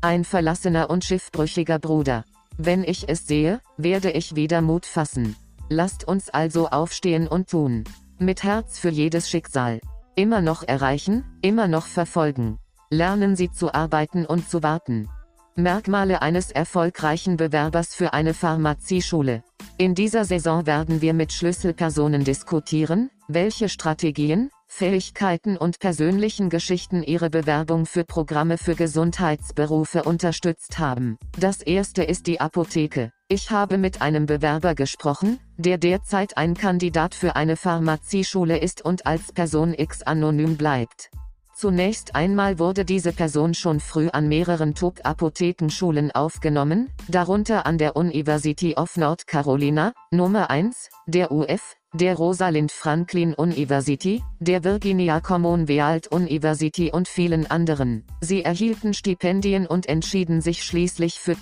Ein 0.00 0.24
verlassener 0.24 0.90
und 0.90 1.04
schiffbrüchiger 1.04 1.78
Bruder. 1.78 2.24
Wenn 2.58 2.84
ich 2.84 3.08
es 3.08 3.26
sehe, 3.26 3.60
werde 3.76 4.10
ich 4.10 4.36
wieder 4.36 4.60
Mut 4.60 4.86
fassen. 4.86 5.34
Lasst 5.68 6.06
uns 6.06 6.28
also 6.28 6.68
aufstehen 6.68 7.26
und 7.26 7.48
tun. 7.48 7.84
Mit 8.18 8.42
Herz 8.42 8.78
für 8.78 8.90
jedes 8.90 9.30
Schicksal. 9.30 9.80
Immer 10.14 10.40
noch 10.42 10.62
erreichen, 10.62 11.24
immer 11.40 11.66
noch 11.66 11.86
verfolgen. 11.86 12.58
Lernen 12.90 13.34
Sie 13.34 13.50
zu 13.50 13.74
arbeiten 13.74 14.26
und 14.26 14.48
zu 14.48 14.62
warten. 14.62 15.08
Merkmale 15.56 16.20
eines 16.20 16.50
erfolgreichen 16.50 17.36
Bewerbers 17.36 17.94
für 17.94 18.12
eine 18.12 18.34
Pharmazieschule. 18.34 19.44
In 19.78 19.94
dieser 19.94 20.24
Saison 20.24 20.66
werden 20.66 21.00
wir 21.00 21.14
mit 21.14 21.32
Schlüsselpersonen 21.32 22.24
diskutieren, 22.24 23.08
welche 23.28 23.68
Strategien, 23.68 24.50
Fähigkeiten 24.66 25.56
und 25.56 25.78
persönlichen 25.78 26.50
Geschichten 26.50 27.04
ihre 27.04 27.30
Bewerbung 27.30 27.86
für 27.86 28.02
Programme 28.02 28.58
für 28.58 28.74
Gesundheitsberufe 28.74 30.02
unterstützt 30.02 30.80
haben. 30.80 31.18
Das 31.38 31.62
erste 31.62 32.02
ist 32.02 32.26
die 32.26 32.40
Apotheke. 32.40 33.12
Ich 33.28 33.52
habe 33.52 33.78
mit 33.78 34.02
einem 34.02 34.26
Bewerber 34.26 34.74
gesprochen, 34.74 35.38
der 35.56 35.78
derzeit 35.78 36.36
ein 36.36 36.54
Kandidat 36.54 37.14
für 37.14 37.36
eine 37.36 37.56
Pharmazieschule 37.56 38.58
ist 38.58 38.84
und 38.84 39.06
als 39.06 39.32
Person 39.32 39.72
X 39.72 40.02
anonym 40.02 40.56
bleibt. 40.56 41.10
Zunächst 41.56 42.16
einmal 42.16 42.58
wurde 42.58 42.84
diese 42.84 43.12
Person 43.12 43.54
schon 43.54 43.78
früh 43.78 44.08
an 44.08 44.28
mehreren 44.28 44.74
Top-Apothekenschulen 44.74 46.10
aufgenommen, 46.10 46.90
darunter 47.08 47.64
an 47.64 47.78
der 47.78 47.96
University 47.96 48.74
of 48.74 48.96
North 48.96 49.28
Carolina, 49.28 49.92
Nummer 50.10 50.50
1, 50.50 50.88
der 51.06 51.30
UF, 51.30 51.76
der 51.92 52.16
Rosalind 52.16 52.72
Franklin 52.72 53.34
University, 53.34 54.20
der 54.40 54.64
Virginia 54.64 55.20
Commonwealth 55.20 56.08
University 56.08 56.90
und 56.92 57.06
vielen 57.06 57.48
anderen. 57.48 58.04
Sie 58.20 58.42
erhielten 58.42 58.92
Stipendien 58.92 59.68
und 59.68 59.88
entschieden 59.88 60.40
sich 60.40 60.64
schließlich 60.64 61.20
für 61.20 61.36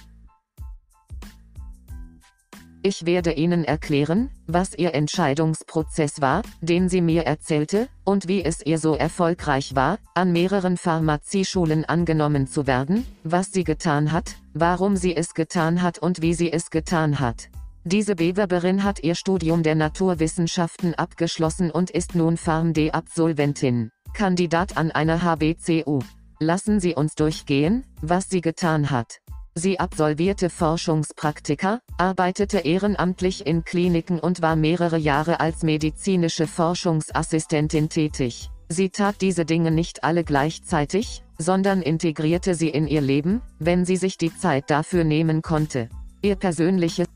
ich 2.82 3.06
werde 3.06 3.32
Ihnen 3.32 3.64
erklären, 3.64 4.30
was 4.46 4.74
Ihr 4.74 4.94
Entscheidungsprozess 4.94 6.20
war, 6.20 6.42
den 6.60 6.88
sie 6.88 7.00
mir 7.00 7.24
erzählte, 7.24 7.88
und 8.04 8.28
wie 8.28 8.44
es 8.44 8.64
ihr 8.64 8.78
so 8.78 8.94
erfolgreich 8.94 9.74
war, 9.74 9.98
an 10.14 10.32
mehreren 10.32 10.76
Pharmazieschulen 10.76 11.84
angenommen 11.84 12.46
zu 12.46 12.66
werden, 12.66 13.06
was 13.24 13.52
sie 13.52 13.64
getan 13.64 14.12
hat, 14.12 14.36
warum 14.52 14.96
sie 14.96 15.16
es 15.16 15.34
getan 15.34 15.82
hat 15.82 15.98
und 15.98 16.22
wie 16.22 16.34
sie 16.34 16.52
es 16.52 16.70
getan 16.70 17.20
hat. 17.20 17.48
Diese 17.84 18.14
Bewerberin 18.14 18.84
hat 18.84 19.02
ihr 19.02 19.14
Studium 19.14 19.62
der 19.62 19.74
Naturwissenschaften 19.74 20.94
abgeschlossen 20.94 21.70
und 21.70 21.90
ist 21.90 22.14
nun 22.14 22.36
PharmD-Absolventin, 22.36 23.90
Kandidat 24.12 24.76
an 24.76 24.90
einer 24.90 25.22
HBCU. 25.22 26.00
Lassen 26.38 26.80
Sie 26.80 26.94
uns 26.94 27.14
durchgehen, 27.14 27.84
was 28.00 28.28
sie 28.28 28.40
getan 28.40 28.90
hat. 28.90 29.21
Sie 29.54 29.78
absolvierte 29.78 30.48
Forschungspraktika, 30.48 31.80
arbeitete 31.98 32.60
ehrenamtlich 32.60 33.46
in 33.46 33.64
Kliniken 33.64 34.18
und 34.18 34.40
war 34.40 34.56
mehrere 34.56 34.96
Jahre 34.96 35.40
als 35.40 35.62
medizinische 35.62 36.46
Forschungsassistentin 36.46 37.90
tätig. 37.90 38.50
Sie 38.70 38.88
tat 38.88 39.20
diese 39.20 39.44
Dinge 39.44 39.70
nicht 39.70 40.04
alle 40.04 40.24
gleichzeitig, 40.24 41.22
sondern 41.36 41.82
integrierte 41.82 42.54
sie 42.54 42.70
in 42.70 42.86
ihr 42.86 43.02
Leben, 43.02 43.42
wenn 43.58 43.84
sie 43.84 43.96
sich 43.96 44.16
die 44.16 44.34
Zeit 44.34 44.70
dafür 44.70 45.04
nehmen 45.04 45.42
konnte. 45.42 45.90
Ihr 46.22 46.36
persönliches 46.36 47.08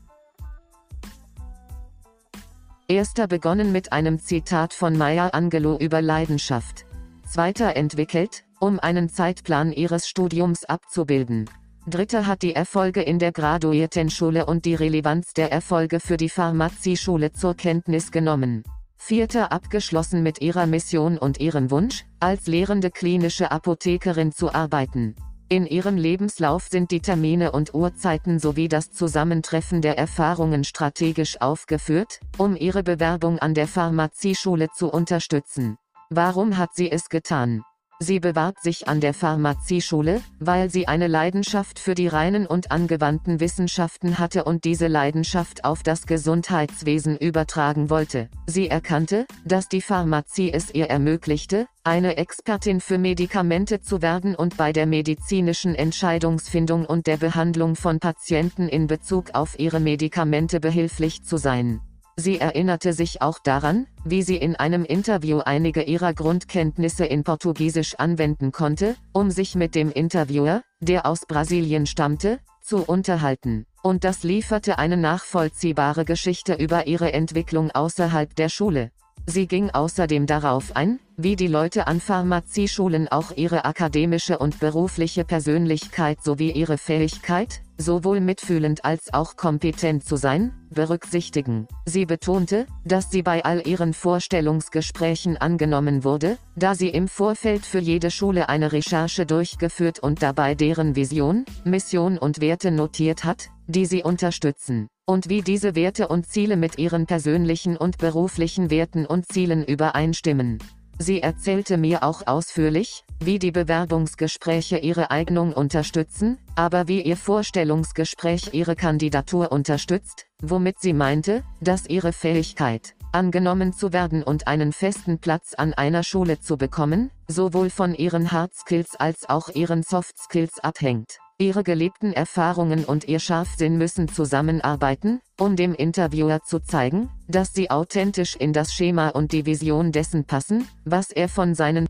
Erster 2.87 3.27
begonnen 3.27 3.71
mit 3.71 3.91
einem 3.91 4.19
Zitat 4.19 4.75
von 4.75 4.95
Maya 4.95 5.29
Angelou 5.29 5.77
über 5.77 6.03
Leidenschaft. 6.03 6.85
Zweiter 7.27 7.75
entwickelt, 7.75 8.43
um 8.59 8.79
einen 8.79 9.09
Zeitplan 9.09 9.71
ihres 9.71 10.07
Studiums 10.07 10.65
abzubilden. 10.65 11.49
Dritte 11.89 12.27
hat 12.27 12.41
die 12.41 12.53
Erfolge 12.53 13.01
in 13.01 13.17
der 13.17 13.31
Graduiertenschule 13.31 14.45
und 14.45 14.65
die 14.65 14.75
Relevanz 14.75 15.31
der 15.31 15.53
Erfolge 15.53 16.01
für 16.01 16.17
die 16.17 16.27
Pharmazieschule 16.27 17.31
zur 17.31 17.53
Kenntnis 17.55 18.11
genommen. 18.11 18.63
Vierte 18.97 19.51
abgeschlossen 19.53 20.21
mit 20.21 20.41
ihrer 20.41 20.65
Mission 20.65 21.17
und 21.17 21.39
ihrem 21.39 21.71
Wunsch, 21.71 22.03
als 22.19 22.47
lehrende 22.47 22.91
klinische 22.91 23.51
Apothekerin 23.51 24.33
zu 24.33 24.53
arbeiten. 24.53 25.15
In 25.47 25.65
ihrem 25.65 25.95
Lebenslauf 25.95 26.67
sind 26.67 26.91
die 26.91 26.99
Termine 26.99 27.53
und 27.53 27.73
Uhrzeiten 27.73 28.37
sowie 28.37 28.67
das 28.67 28.91
Zusammentreffen 28.91 29.81
der 29.81 29.97
Erfahrungen 29.97 30.65
strategisch 30.65 31.39
aufgeführt, 31.39 32.19
um 32.37 32.57
ihre 32.57 32.83
Bewerbung 32.83 33.39
an 33.39 33.53
der 33.53 33.67
Pharmazieschule 33.69 34.67
zu 34.75 34.89
unterstützen. 34.89 35.77
Warum 36.09 36.57
hat 36.57 36.75
sie 36.75 36.91
es 36.91 37.07
getan? 37.07 37.63
Sie 37.99 38.19
bewarb 38.19 38.59
sich 38.59 38.87
an 38.87 39.01
der 39.01 39.15
Pharmazieschule, 39.15 40.21
weil 40.39 40.69
sie 40.69 40.87
eine 40.87 41.07
Leidenschaft 41.07 41.79
für 41.79 41.95
die 41.95 42.07
reinen 42.07 42.45
und 42.45 42.71
angewandten 42.71 43.39
Wissenschaften 43.39 44.19
hatte 44.19 44.43
und 44.43 44.65
diese 44.65 44.85
Leidenschaft 44.85 45.65
auf 45.65 45.81
das 45.81 46.05
Gesundheitswesen 46.05 47.17
übertragen 47.17 47.89
wollte. 47.89 48.29
Sie 48.45 48.67
erkannte, 48.67 49.25
dass 49.45 49.67
die 49.67 49.81
Pharmazie 49.81 50.53
es 50.53 50.71
ihr 50.75 50.91
ermöglichte, 50.91 51.65
eine 51.83 52.17
Expertin 52.17 52.81
für 52.81 52.99
Medikamente 52.99 53.81
zu 53.81 54.03
werden 54.03 54.35
und 54.35 54.57
bei 54.57 54.73
der 54.73 54.85
medizinischen 54.85 55.73
Entscheidungsfindung 55.73 56.85
und 56.85 57.07
der 57.07 57.17
Behandlung 57.17 57.75
von 57.75 57.99
Patienten 57.99 58.69
in 58.69 58.85
Bezug 58.85 59.31
auf 59.33 59.57
ihre 59.57 59.79
Medikamente 59.79 60.59
behilflich 60.59 61.23
zu 61.23 61.37
sein. 61.37 61.81
Sie 62.19 62.39
erinnerte 62.39 62.93
sich 62.93 63.21
auch 63.21 63.37
daran, 63.37 63.85
wie 64.03 64.23
sie 64.23 64.37
in 64.37 64.55
einem 64.55 64.83
Interview 64.83 65.39
einige 65.39 65.83
ihrer 65.83 66.15
Grundkenntnisse 66.15 67.05
in 67.05 67.23
Portugiesisch 67.23 67.93
anwenden 67.95 68.51
konnte, 68.51 68.95
um 69.13 69.29
sich 69.29 69.53
mit 69.53 69.75
dem 69.75 69.91
Interviewer, 69.91 70.63
der 70.79 71.05
aus 71.05 71.27
Brasilien 71.27 71.85
stammte, 71.85 72.39
zu 72.59 72.77
unterhalten. 72.77 73.67
Und 73.83 74.03
das 74.03 74.23
lieferte 74.23 74.79
eine 74.79 74.97
nachvollziehbare 74.97 76.05
Geschichte 76.05 76.55
über 76.55 76.87
ihre 76.87 77.13
Entwicklung 77.13 77.69
außerhalb 77.69 78.35
der 78.35 78.49
Schule. 78.49 78.89
Sie 79.27 79.45
ging 79.45 79.69
außerdem 79.69 80.25
darauf 80.25 80.75
ein, 80.75 80.99
wie 81.17 81.35
die 81.35 81.47
Leute 81.47 81.85
an 81.85 81.99
Pharmazieschulen 81.99 83.09
auch 83.09 83.31
ihre 83.35 83.65
akademische 83.65 84.39
und 84.39 84.59
berufliche 84.59 85.23
Persönlichkeit 85.23 86.23
sowie 86.23 86.51
ihre 86.51 86.79
Fähigkeit, 86.79 87.61
sowohl 87.77 88.19
mitfühlend 88.19 88.83
als 88.85 89.13
auch 89.13 89.35
kompetent 89.35 90.03
zu 90.03 90.15
sein, 90.15 90.53
berücksichtigen. 90.69 91.67
Sie 91.85 92.05
betonte, 92.05 92.65
dass 92.85 93.11
sie 93.11 93.21
bei 93.21 93.45
all 93.45 93.67
ihren 93.67 93.93
Vorstellungsgesprächen 93.93 95.37
angenommen 95.37 96.03
wurde, 96.03 96.37
da 96.55 96.75
sie 96.75 96.89
im 96.89 97.07
Vorfeld 97.07 97.65
für 97.65 97.79
jede 97.79 98.11
Schule 98.11 98.49
eine 98.49 98.71
Recherche 98.71 99.25
durchgeführt 99.25 99.99
und 99.99 100.21
dabei 100.21 100.55
deren 100.55 100.95
Vision, 100.95 101.45
Mission 101.63 102.17
und 102.17 102.41
Werte 102.41 102.71
notiert 102.71 103.23
hat, 103.23 103.49
die 103.67 103.85
sie 103.85 104.03
unterstützen 104.03 104.87
und 105.09 105.29
wie 105.29 105.41
diese 105.41 105.73
Werte 105.73 106.09
und 106.09 106.27
Ziele 106.27 106.57
mit 106.57 106.77
ihren 106.77 107.05
persönlichen 107.05 107.77
und 107.77 107.97
beruflichen 107.97 108.69
Werten 108.69 109.05
und 109.05 109.25
Zielen 109.31 109.63
übereinstimmen. 109.63 110.59
Sie 110.99 111.21
erzählte 111.21 111.77
mir 111.77 112.03
auch 112.03 112.25
ausführlich, 112.25 113.03
wie 113.19 113.37
die 113.37 113.51
Bewerbungsgespräche 113.51 114.77
ihre 114.77 115.11
Eignung 115.11 115.53
unterstützen, 115.53 116.39
aber 116.55 116.87
wie 116.87 117.01
ihr 117.01 117.17
Vorstellungsgespräch 117.17 118.53
ihre 118.53 118.75
Kandidatur 118.75 119.51
unterstützt, 119.51 120.25
womit 120.41 120.79
sie 120.79 120.93
meinte, 120.93 121.43
dass 121.61 121.87
ihre 121.87 122.13
Fähigkeit, 122.13 122.95
angenommen 123.11 123.73
zu 123.73 123.93
werden 123.93 124.23
und 124.23 124.47
einen 124.47 124.73
festen 124.73 125.19
Platz 125.19 125.53
an 125.55 125.73
einer 125.73 126.03
Schule 126.03 126.39
zu 126.39 126.57
bekommen, 126.57 127.11
sowohl 127.27 127.69
von 127.69 127.93
ihren 127.93 128.31
Hard 128.31 128.55
Skills 128.55 128.95
als 128.95 129.29
auch 129.29 129.49
ihren 129.49 129.83
Soft 129.83 130.17
Skills 130.17 130.59
abhängt. 130.59 131.19
Ihre 131.39 131.63
gelebten 131.63 132.13
Erfahrungen 132.13 132.83
und 132.83 133.07
ihr 133.07 133.19
Scharfsinn 133.19 133.77
müssen 133.77 134.07
zusammenarbeiten, 134.07 135.19
um 135.39 135.55
dem 135.55 135.75
Interviewer 135.75 136.41
zu 136.41 136.59
zeigen, 136.59 137.11
dass 137.27 137.53
sie 137.53 137.69
authentisch 137.69 138.35
in 138.35 138.53
das 138.53 138.73
Schema 138.73 139.09
und 139.09 139.31
die 139.33 139.45
Vision 139.45 139.91
dessen 139.91 140.25
passen, 140.25 140.67
was 140.83 141.11
er 141.11 141.29
von 141.29 141.53
seinen 141.53 141.87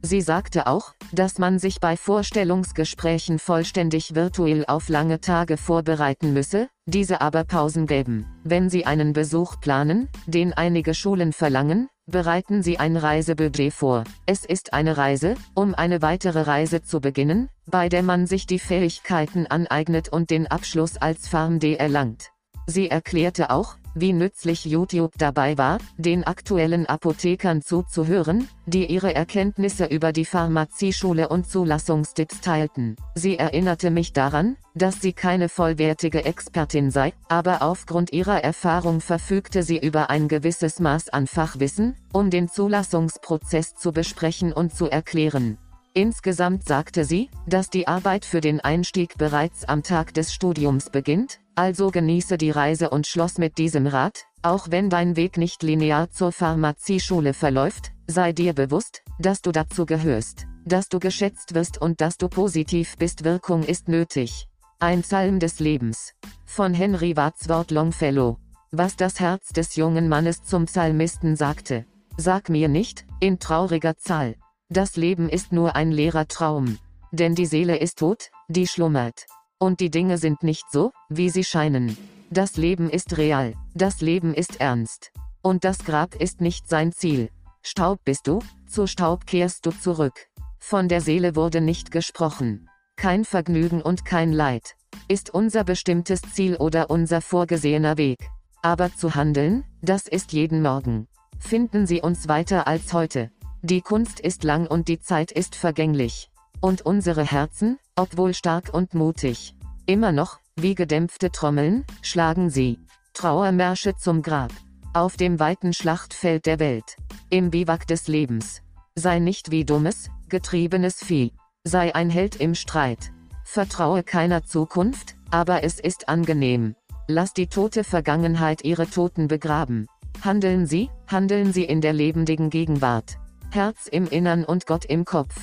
Sie 0.00 0.22
sagte 0.22 0.66
auch, 0.66 0.94
dass 1.12 1.38
man 1.38 1.58
sich 1.58 1.80
bei 1.80 1.96
Vorstellungsgesprächen 1.96 3.38
vollständig 3.38 4.14
virtuell 4.14 4.64
auf 4.66 4.88
lange 4.88 5.20
Tage 5.20 5.58
vorbereiten 5.58 6.32
müsse, 6.32 6.68
diese 6.86 7.20
aber 7.20 7.44
Pausen 7.44 7.86
gäben. 7.86 8.24
Wenn 8.44 8.70
Sie 8.70 8.86
einen 8.86 9.12
Besuch 9.12 9.60
planen, 9.60 10.08
den 10.26 10.54
einige 10.54 10.94
Schulen 10.94 11.32
verlangen, 11.32 11.88
bereiten 12.06 12.62
Sie 12.62 12.78
ein 12.78 12.96
Reisebudget 12.96 13.72
vor. 13.72 14.04
Es 14.26 14.44
ist 14.44 14.72
eine 14.72 14.96
Reise, 14.96 15.34
um 15.54 15.74
eine 15.74 16.02
weitere 16.02 16.42
Reise 16.42 16.82
zu 16.82 17.00
beginnen, 17.00 17.48
bei 17.66 17.88
der 17.88 18.02
man 18.02 18.26
sich 18.26 18.46
die 18.46 18.60
Fähigkeiten 18.60 19.46
aneignet 19.46 20.08
und 20.08 20.30
den 20.30 20.46
Abschluss 20.46 20.96
als 20.96 21.28
PharmD 21.28 21.76
erlangt. 21.76 22.30
Sie 22.66 22.88
erklärte 22.88 23.50
auch, 23.50 23.76
wie 23.96 24.12
nützlich 24.12 24.64
YouTube 24.64 25.12
dabei 25.18 25.58
war, 25.58 25.78
den 25.96 26.22
aktuellen 26.24 26.86
Apothekern 26.86 27.62
zuzuhören, 27.62 28.48
die 28.66 28.86
ihre 28.86 29.14
Erkenntnisse 29.14 29.86
über 29.86 30.12
die 30.12 30.26
Pharmazieschule 30.26 31.28
und 31.28 31.48
Zulassungstipps 31.48 32.42
teilten. 32.42 32.96
Sie 33.14 33.38
erinnerte 33.38 33.90
mich 33.90 34.12
daran, 34.12 34.56
dass 34.74 35.00
sie 35.00 35.14
keine 35.14 35.48
vollwertige 35.48 36.24
Expertin 36.26 36.90
sei, 36.90 37.14
aber 37.28 37.62
aufgrund 37.62 38.12
ihrer 38.12 38.44
Erfahrung 38.44 39.00
verfügte 39.00 39.62
sie 39.62 39.78
über 39.78 40.10
ein 40.10 40.28
gewisses 40.28 40.78
Maß 40.78 41.08
an 41.08 41.26
Fachwissen, 41.26 41.96
um 42.12 42.28
den 42.28 42.48
Zulassungsprozess 42.48 43.74
zu 43.74 43.92
besprechen 43.92 44.52
und 44.52 44.74
zu 44.74 44.90
erklären. 44.90 45.56
Insgesamt 45.96 46.68
sagte 46.68 47.06
sie, 47.06 47.30
dass 47.46 47.70
die 47.70 47.88
Arbeit 47.88 48.26
für 48.26 48.42
den 48.42 48.60
Einstieg 48.60 49.16
bereits 49.16 49.64
am 49.64 49.82
Tag 49.82 50.12
des 50.12 50.30
Studiums 50.30 50.90
beginnt, 50.90 51.40
also 51.56 51.90
genieße 51.90 52.38
die 52.38 52.50
Reise 52.50 52.90
und 52.90 53.06
schloss 53.06 53.38
mit 53.38 53.58
diesem 53.58 53.86
Rat, 53.86 54.26
auch 54.42 54.70
wenn 54.70 54.90
dein 54.90 55.16
Weg 55.16 55.38
nicht 55.38 55.62
linear 55.62 56.10
zur 56.10 56.30
Pharmazieschule 56.30 57.34
verläuft, 57.34 57.92
sei 58.06 58.32
dir 58.32 58.52
bewusst, 58.52 59.02
dass 59.18 59.42
du 59.42 59.50
dazu 59.50 59.86
gehörst, 59.86 60.46
dass 60.64 60.88
du 60.88 61.00
geschätzt 61.00 61.54
wirst 61.54 61.80
und 61.80 62.00
dass 62.00 62.18
du 62.18 62.28
positiv 62.28 62.96
bist. 62.98 63.24
Wirkung 63.24 63.62
ist 63.62 63.88
nötig. 63.88 64.46
Ein 64.78 65.00
Psalm 65.00 65.40
des 65.40 65.58
Lebens. 65.58 66.12
Von 66.44 66.74
Henry 66.74 67.16
Wadsworth 67.16 67.70
Longfellow. 67.70 68.38
Was 68.70 68.96
das 68.96 69.18
Herz 69.18 69.48
des 69.48 69.76
jungen 69.76 70.08
Mannes 70.08 70.44
zum 70.44 70.66
Psalmisten 70.66 71.34
sagte. 71.34 71.86
Sag 72.18 72.50
mir 72.50 72.68
nicht, 72.68 73.06
in 73.20 73.38
trauriger 73.38 73.96
Zahl. 73.96 74.36
Das 74.68 74.96
Leben 74.96 75.28
ist 75.28 75.52
nur 75.52 75.76
ein 75.76 75.92
leerer 75.92 76.28
Traum. 76.28 76.78
Denn 77.10 77.34
die 77.34 77.46
Seele 77.46 77.78
ist 77.78 77.98
tot, 77.98 78.30
die 78.48 78.66
schlummert. 78.66 79.26
Und 79.58 79.80
die 79.80 79.90
Dinge 79.90 80.18
sind 80.18 80.42
nicht 80.42 80.64
so, 80.70 80.92
wie 81.08 81.30
sie 81.30 81.44
scheinen. 81.44 81.96
Das 82.30 82.56
Leben 82.56 82.90
ist 82.90 83.16
real, 83.16 83.54
das 83.74 84.00
Leben 84.00 84.34
ist 84.34 84.60
ernst. 84.60 85.12
Und 85.42 85.64
das 85.64 85.84
Grab 85.84 86.14
ist 86.14 86.40
nicht 86.40 86.68
sein 86.68 86.92
Ziel. 86.92 87.30
Staub 87.62 88.00
bist 88.04 88.26
du, 88.26 88.40
zu 88.68 88.86
Staub 88.86 89.26
kehrst 89.26 89.64
du 89.64 89.70
zurück. 89.70 90.26
Von 90.58 90.88
der 90.88 91.00
Seele 91.00 91.36
wurde 91.36 91.60
nicht 91.60 91.90
gesprochen. 91.90 92.68
Kein 92.96 93.24
Vergnügen 93.24 93.80
und 93.80 94.04
kein 94.04 94.32
Leid. 94.32 94.76
Ist 95.08 95.30
unser 95.30 95.64
bestimmtes 95.64 96.22
Ziel 96.32 96.56
oder 96.56 96.90
unser 96.90 97.20
vorgesehener 97.20 97.96
Weg. 97.96 98.18
Aber 98.62 98.94
zu 98.94 99.14
handeln, 99.14 99.64
das 99.82 100.08
ist 100.08 100.32
jeden 100.32 100.62
Morgen. 100.62 101.06
Finden 101.38 101.86
Sie 101.86 102.00
uns 102.00 102.28
weiter 102.28 102.66
als 102.66 102.92
heute. 102.92 103.30
Die 103.62 103.80
Kunst 103.80 104.20
ist 104.20 104.44
lang 104.44 104.66
und 104.66 104.88
die 104.88 104.98
Zeit 104.98 105.30
ist 105.30 105.54
vergänglich. 105.54 106.30
Und 106.60 106.82
unsere 106.82 107.24
Herzen, 107.24 107.78
obwohl 107.96 108.34
stark 108.34 108.72
und 108.72 108.94
mutig, 108.94 109.54
immer 109.86 110.12
noch, 110.12 110.38
wie 110.56 110.74
gedämpfte 110.74 111.30
Trommeln, 111.30 111.84
schlagen 112.02 112.50
sie. 112.50 112.78
Trauermärsche 113.14 113.96
zum 113.96 114.22
Grab. 114.22 114.52
Auf 114.92 115.16
dem 115.16 115.40
weiten 115.40 115.72
Schlachtfeld 115.72 116.46
der 116.46 116.58
Welt. 116.58 116.96
Im 117.30 117.50
Biwak 117.50 117.86
des 117.86 118.08
Lebens. 118.08 118.62
Sei 118.94 119.18
nicht 119.18 119.50
wie 119.50 119.64
dummes, 119.64 120.10
getriebenes 120.28 121.02
Vieh. 121.04 121.32
Sei 121.64 121.94
ein 121.94 122.10
Held 122.10 122.36
im 122.36 122.54
Streit. 122.54 123.12
Vertraue 123.44 124.02
keiner 124.02 124.44
Zukunft, 124.44 125.16
aber 125.30 125.64
es 125.64 125.80
ist 125.80 126.08
angenehm. 126.08 126.74
Lass 127.08 127.32
die 127.32 127.46
tote 127.46 127.84
Vergangenheit 127.84 128.64
ihre 128.64 128.88
Toten 128.88 129.28
begraben. 129.28 129.86
Handeln 130.24 130.66
Sie, 130.66 130.90
handeln 131.06 131.52
Sie 131.52 131.64
in 131.64 131.80
der 131.80 131.92
lebendigen 131.92 132.50
Gegenwart. 132.50 133.18
Herz 133.50 133.86
im 133.86 134.08
Innern 134.08 134.44
und 134.44 134.66
Gott 134.66 134.84
im 134.84 135.04
Kopf. 135.04 135.34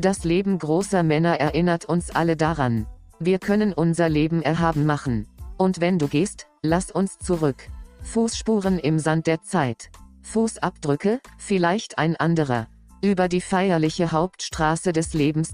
Das 0.00 0.24
Leben 0.24 0.58
großer 0.58 1.02
Männer 1.02 1.38
erinnert 1.40 1.84
uns 1.84 2.08
alle 2.08 2.34
daran. 2.34 2.86
Wir 3.18 3.38
können 3.38 3.74
unser 3.74 4.08
Leben 4.08 4.40
erhaben 4.40 4.86
machen. 4.86 5.28
Und 5.58 5.82
wenn 5.82 5.98
du 5.98 6.08
gehst, 6.08 6.46
lass 6.62 6.90
uns 6.90 7.18
zurück. 7.18 7.68
Fußspuren 8.00 8.78
im 8.78 8.98
Sand 8.98 9.26
der 9.26 9.42
Zeit. 9.42 9.90
Fußabdrücke, 10.22 11.20
vielleicht 11.36 11.98
ein 11.98 12.16
anderer. 12.16 12.66
Über 13.02 13.28
die 13.28 13.42
feierliche 13.42 14.10
Hauptstraße 14.10 14.94
des 14.94 15.12
Lebens. 15.12 15.52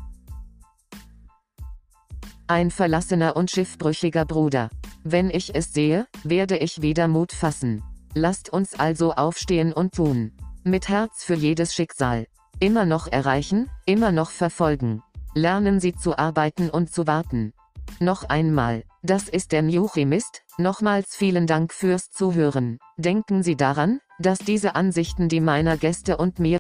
Ein 2.47 2.71
verlassener 2.71 3.35
und 3.35 3.51
schiffbrüchiger 3.51 4.27
Bruder. 4.27 4.71
Wenn 5.03 5.29
ich 5.29 5.57
es 5.57 5.73
sehe, 5.73 6.07
werde 6.23 6.57
ich 6.57 6.83
wieder 6.83 7.09
Mut 7.09 7.33
fassen. 7.33 7.83
Lasst 8.15 8.53
uns 8.53 8.79
also 8.79 9.13
aufstehen 9.13 9.73
und 9.73 9.97
tun. 9.97 10.31
Mit 10.63 10.89
Herz 10.89 11.25
für 11.25 11.35
jedes 11.35 11.75
Schicksal. 11.75 12.27
Immer 12.59 12.87
noch 12.87 13.07
erreichen, 13.07 13.69
immer 13.85 14.13
noch 14.13 14.31
verfolgen. 14.31 15.03
Lernen 15.35 15.79
Sie 15.79 15.95
zu 15.95 16.17
arbeiten 16.17 16.71
und 16.71 16.91
zu 16.91 17.07
warten. 17.07 17.53
Noch 18.01 18.25
einmal, 18.31 18.83
das 19.03 19.29
ist 19.29 19.53
der 19.53 19.61
New 19.61 19.89
Chemist, 19.89 20.43
nochmals 20.57 21.15
vielen 21.15 21.47
Dank 21.47 21.75
fürs 21.75 22.11
Zuhören. 22.11 22.79
Denken 22.97 23.43
Sie 23.43 23.57
daran, 23.57 24.01
dass 24.19 24.39
diese 24.39 24.75
Ansichten 24.75 25.29
die 25.29 25.41
meiner 25.41 25.77
Gäste 25.77 26.17
und 26.17 26.39
mir 26.39 26.59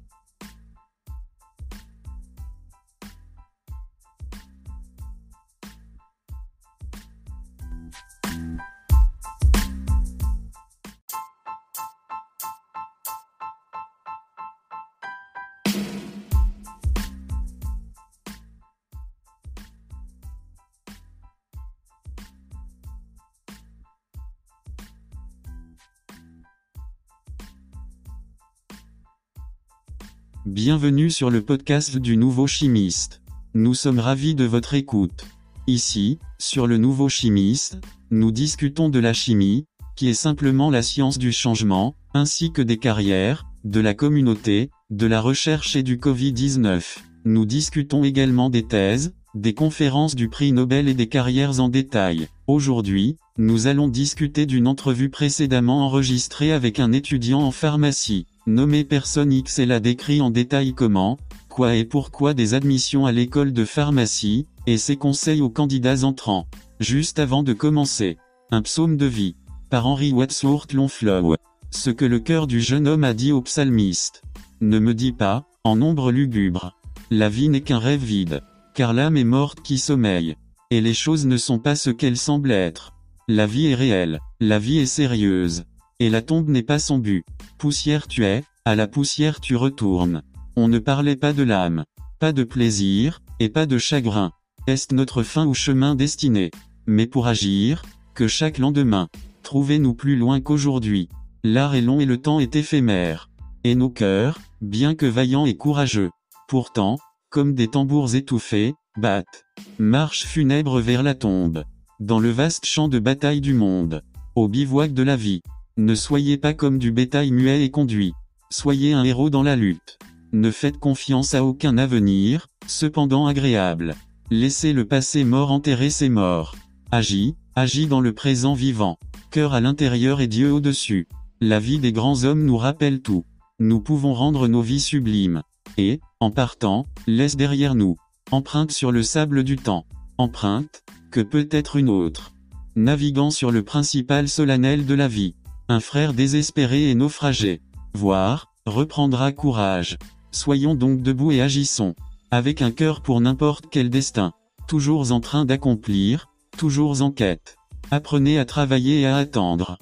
Bienvenue 30.67 31.11
sur 31.11 31.31
le 31.31 31.43
podcast 31.43 31.97
du 31.97 32.17
Nouveau 32.17 32.49
Chimiste. 32.49 33.23
Nous 33.55 33.73
sommes 33.73 34.01
ravis 34.01 34.35
de 34.35 34.43
votre 34.43 34.75
écoute. 34.75 35.25
Ici, 35.69 36.19
sur 36.41 36.67
le 36.67 36.77
Nouveau 36.77 37.09
Chimiste, 37.09 37.79
nous 38.11 38.33
discutons 38.33 38.89
de 38.89 38.99
la 38.99 39.13
chimie, 39.13 39.67
qui 39.95 40.09
est 40.09 40.13
simplement 40.13 40.69
la 40.69 40.83
science 40.83 41.19
du 41.19 41.31
changement, 41.31 41.95
ainsi 42.15 42.51
que 42.51 42.63
des 42.63 42.79
carrières, 42.79 43.47
de 43.63 43.79
la 43.79 43.95
communauté, 43.95 44.71
de 44.91 45.07
la 45.07 45.21
recherche 45.21 45.77
et 45.77 45.85
du 45.85 45.99
Covid-19. 45.99 46.83
Nous 47.25 47.47
discutons 47.47 48.03
également 48.03 48.51
des 48.51 48.67
thèses, 48.67 49.15
des 49.37 49.55
conférences 49.55 50.17
du 50.17 50.29
prix 50.29 50.51
Nobel 50.51 50.89
et 50.89 50.95
des 50.95 51.07
carrières 51.07 51.61
en 51.61 51.69
détail. 51.69 52.27
Aujourd'hui, 52.49 53.19
nous 53.39 53.69
allons 53.69 53.87
discuter 53.87 54.47
d'une 54.47 54.67
entrevue 54.67 55.11
précédemment 55.11 55.87
enregistrée 55.87 56.51
avec 56.51 56.81
un 56.81 56.91
étudiant 56.91 57.43
en 57.43 57.53
pharmacie. 57.53 58.27
Nommé 58.47 58.85
Personne 58.85 59.33
X 59.33 59.59
elle 59.59 59.73
a 59.73 59.81
décrit 59.81 60.21
en 60.21 60.31
détail 60.31 60.73
comment, 60.75 61.19
quoi 61.49 61.75
et 61.75 61.85
pourquoi 61.85 62.35
des 62.35 62.55
admissions 62.55 63.07
à 63.07 63.13
l'école 63.13 63.53
de 63.53 63.65
pharmacie, 63.65 64.47
et 64.67 64.79
ses 64.79 64.97
conseils 64.97 65.43
aux 65.43 65.51
candidats 65.51 66.05
entrants. 66.05 66.47
Juste 66.81 67.19
avant 67.19 67.43
de 67.43 67.53
commencer, 67.53 68.19
un 68.51 68.63
psaume 68.63 68.97
de 68.97 69.07
vie, 69.07 69.37
par 69.71 69.87
Henry 69.87 70.13
Wadsworth 70.13 70.73
Longfellow. 70.73 71.37
Ce 71.71 71.91
que 71.91 72.05
le 72.05 72.21
cœur 72.21 72.47
du 72.47 72.61
jeune 72.61 72.87
homme 72.87 73.05
a 73.05 73.15
dit 73.15 73.33
au 73.33 73.43
psalmiste. 73.43 74.23
Ne 74.61 74.79
me 74.79 74.95
dis 74.95 75.13
pas, 75.13 75.45
en 75.65 75.83
ombre 75.83 76.13
lugubre. 76.13 76.77
La 77.11 77.29
vie 77.29 77.49
n'est 77.49 77.61
qu'un 77.61 77.79
rêve 77.79 78.05
vide 78.05 78.43
car 78.77 78.93
l'âme 78.93 79.17
est 79.17 79.25
morte 79.25 79.63
qui 79.63 79.79
sommeille. 79.79 80.37
Et 80.71 80.83
les 80.83 80.93
choses 80.93 81.27
ne 81.27 81.39
sont 81.39 81.59
pas 81.59 81.75
ce 81.77 81.89
qu'elles 81.89 82.19
semblent 82.19 82.51
être. 82.51 82.93
La 83.27 83.47
vie 83.47 83.69
est 83.69 83.75
réelle, 83.75 84.21
la 84.39 84.59
vie 84.59 84.79
est 84.79 84.87
sérieuse. 84.87 85.65
Et 85.99 86.11
la 86.11 86.21
tombe 86.21 86.49
n'est 86.49 86.63
pas 86.63 86.79
son 86.79 86.99
but. 86.99 87.25
Poussière 87.57 88.07
tu 88.07 88.25
es, 88.25 88.45
à 88.67 88.75
la 88.75 88.87
poussière 88.87 89.41
tu 89.41 89.57
retournes. 89.57 90.23
On 90.55 90.69
ne 90.69 90.79
parlait 90.79 91.17
pas 91.17 91.33
de 91.33 91.43
l'âme, 91.43 91.85
pas 92.19 92.33
de 92.33 92.45
plaisir, 92.45 93.23
et 93.41 93.49
pas 93.49 93.65
de 93.65 93.79
chagrin. 93.79 94.33
Est 94.67 94.93
notre 94.93 95.23
fin 95.23 95.47
ou 95.47 95.55
chemin 95.55 95.95
destiné? 95.95 96.51
Mais 96.87 97.07
pour 97.07 97.27
agir, 97.27 97.83
que 98.15 98.29
chaque 98.29 98.59
lendemain, 98.59 99.09
trouvez-nous 99.43 99.95
plus 99.95 100.17
loin 100.17 100.41
qu'aujourd'hui. 100.41 101.09
L'art 101.45 101.75
est 101.75 101.83
long 101.83 102.01
et 102.01 102.07
le 102.07 102.19
temps 102.19 102.41
est 102.41 102.57
éphémère. 102.57 103.31
Et 103.65 103.75
nos 103.75 103.91
cœurs, 103.91 104.39
bien 104.61 104.95
que 104.95 105.07
vaillants 105.07 105.47
et 105.47 105.57
courageux, 105.57 106.11
pourtant, 106.49 106.99
comme 107.31 107.55
des 107.55 107.69
tambours 107.69 108.15
étouffés, 108.15 108.75
battent. 108.99 109.45
Marche 109.79 110.25
funèbre 110.25 110.81
vers 110.81 111.03
la 111.03 111.15
tombe. 111.15 111.65
Dans 112.01 112.19
le 112.19 112.31
vaste 112.31 112.67
champ 112.67 112.89
de 112.89 112.99
bataille 112.99 113.41
du 113.41 113.55
monde. 113.55 114.03
Au 114.35 114.49
bivouac 114.49 114.93
de 114.93 115.03
la 115.03 115.17
vie. 115.17 115.43
Ne 115.79 115.95
soyez 115.95 116.39
pas 116.39 116.55
comme 116.55 116.79
du 116.79 116.91
bétail 116.91 117.31
muet 117.33 117.63
et 117.63 117.71
conduit. 117.71 118.15
Soyez 118.49 118.95
un 118.95 119.05
héros 119.05 119.29
dans 119.29 119.43
la 119.43 119.57
lutte. 119.57 119.99
Ne 120.33 120.51
faites 120.51 120.79
confiance 120.79 121.35
à 121.35 121.45
aucun 121.45 121.77
avenir, 121.77 122.47
cependant 122.67 123.27
agréable. 123.27 123.95
Laissez 124.31 124.73
le 124.73 124.87
passé 124.87 125.23
mort 125.23 125.53
enterrer 125.53 125.91
ses 125.91 126.09
morts. 126.09 126.57
Agis, 126.91 127.35
agis 127.55 127.87
dans 127.89 128.01
le 128.01 128.15
présent 128.15 128.55
vivant. 128.55 128.97
Cœur 129.31 129.53
à 129.53 129.61
l'intérieur 129.61 130.23
et 130.23 130.29
Dieu 130.29 130.51
au-dessus. 130.51 131.09
La 131.43 131.61
vie 131.61 131.79
des 131.79 131.93
grands 131.93 132.25
hommes 132.25 132.45
nous 132.47 132.57
rappelle 132.57 133.03
tout. 133.03 133.27
Nous 133.59 133.81
pouvons 133.81 134.15
rendre 134.15 134.49
nos 134.49 134.63
vies 134.63 134.81
sublimes. 134.81 135.43
Et, 135.77 136.01
en 136.21 136.31
partant, 136.31 136.87
laisse 137.07 137.37
derrière 137.37 137.75
nous. 137.75 137.97
Empreinte 138.31 138.73
sur 138.73 138.93
le 138.93 139.03
sable 139.03 139.45
du 139.45 139.57
temps. 139.57 139.85
Empreinte, 140.17 140.85
que 141.11 141.21
peut 141.21 141.49
être 141.51 141.77
une 141.77 141.91
autre. 141.91 142.33
Naviguant 142.77 143.31
sur 143.31 143.51
le 143.51 143.63
principal 143.63 144.27
solennel 144.27 144.87
de 144.87 144.95
la 144.95 145.09
vie. 145.09 145.35
Un 145.69 145.81
frère 145.81 146.15
désespéré 146.15 146.91
et 146.91 146.95
naufragé. 146.95 147.61
Voir, 147.93 148.53
reprendra 148.67 149.33
courage. 149.33 149.99
Soyons 150.31 150.77
donc 150.77 151.03
debout 151.03 151.33
et 151.33 151.43
agissons. 151.43 151.97
Avec 152.31 152.63
un 152.63 152.71
cœur 152.71 153.01
pour 153.01 153.21
n'importe 153.21 153.65
quel 153.69 153.91
destin. 153.91 154.33
Toujours 154.69 155.11
en 155.11 155.19
train 155.19 155.45
d'accomplir, 155.45 156.29
toujours 156.57 157.03
en 157.03 157.11
quête. 157.11 157.57
Apprenez 157.91 158.39
à 158.39 158.45
travailler 158.45 159.01
et 159.01 159.07
à 159.07 159.17
attendre. 159.17 159.77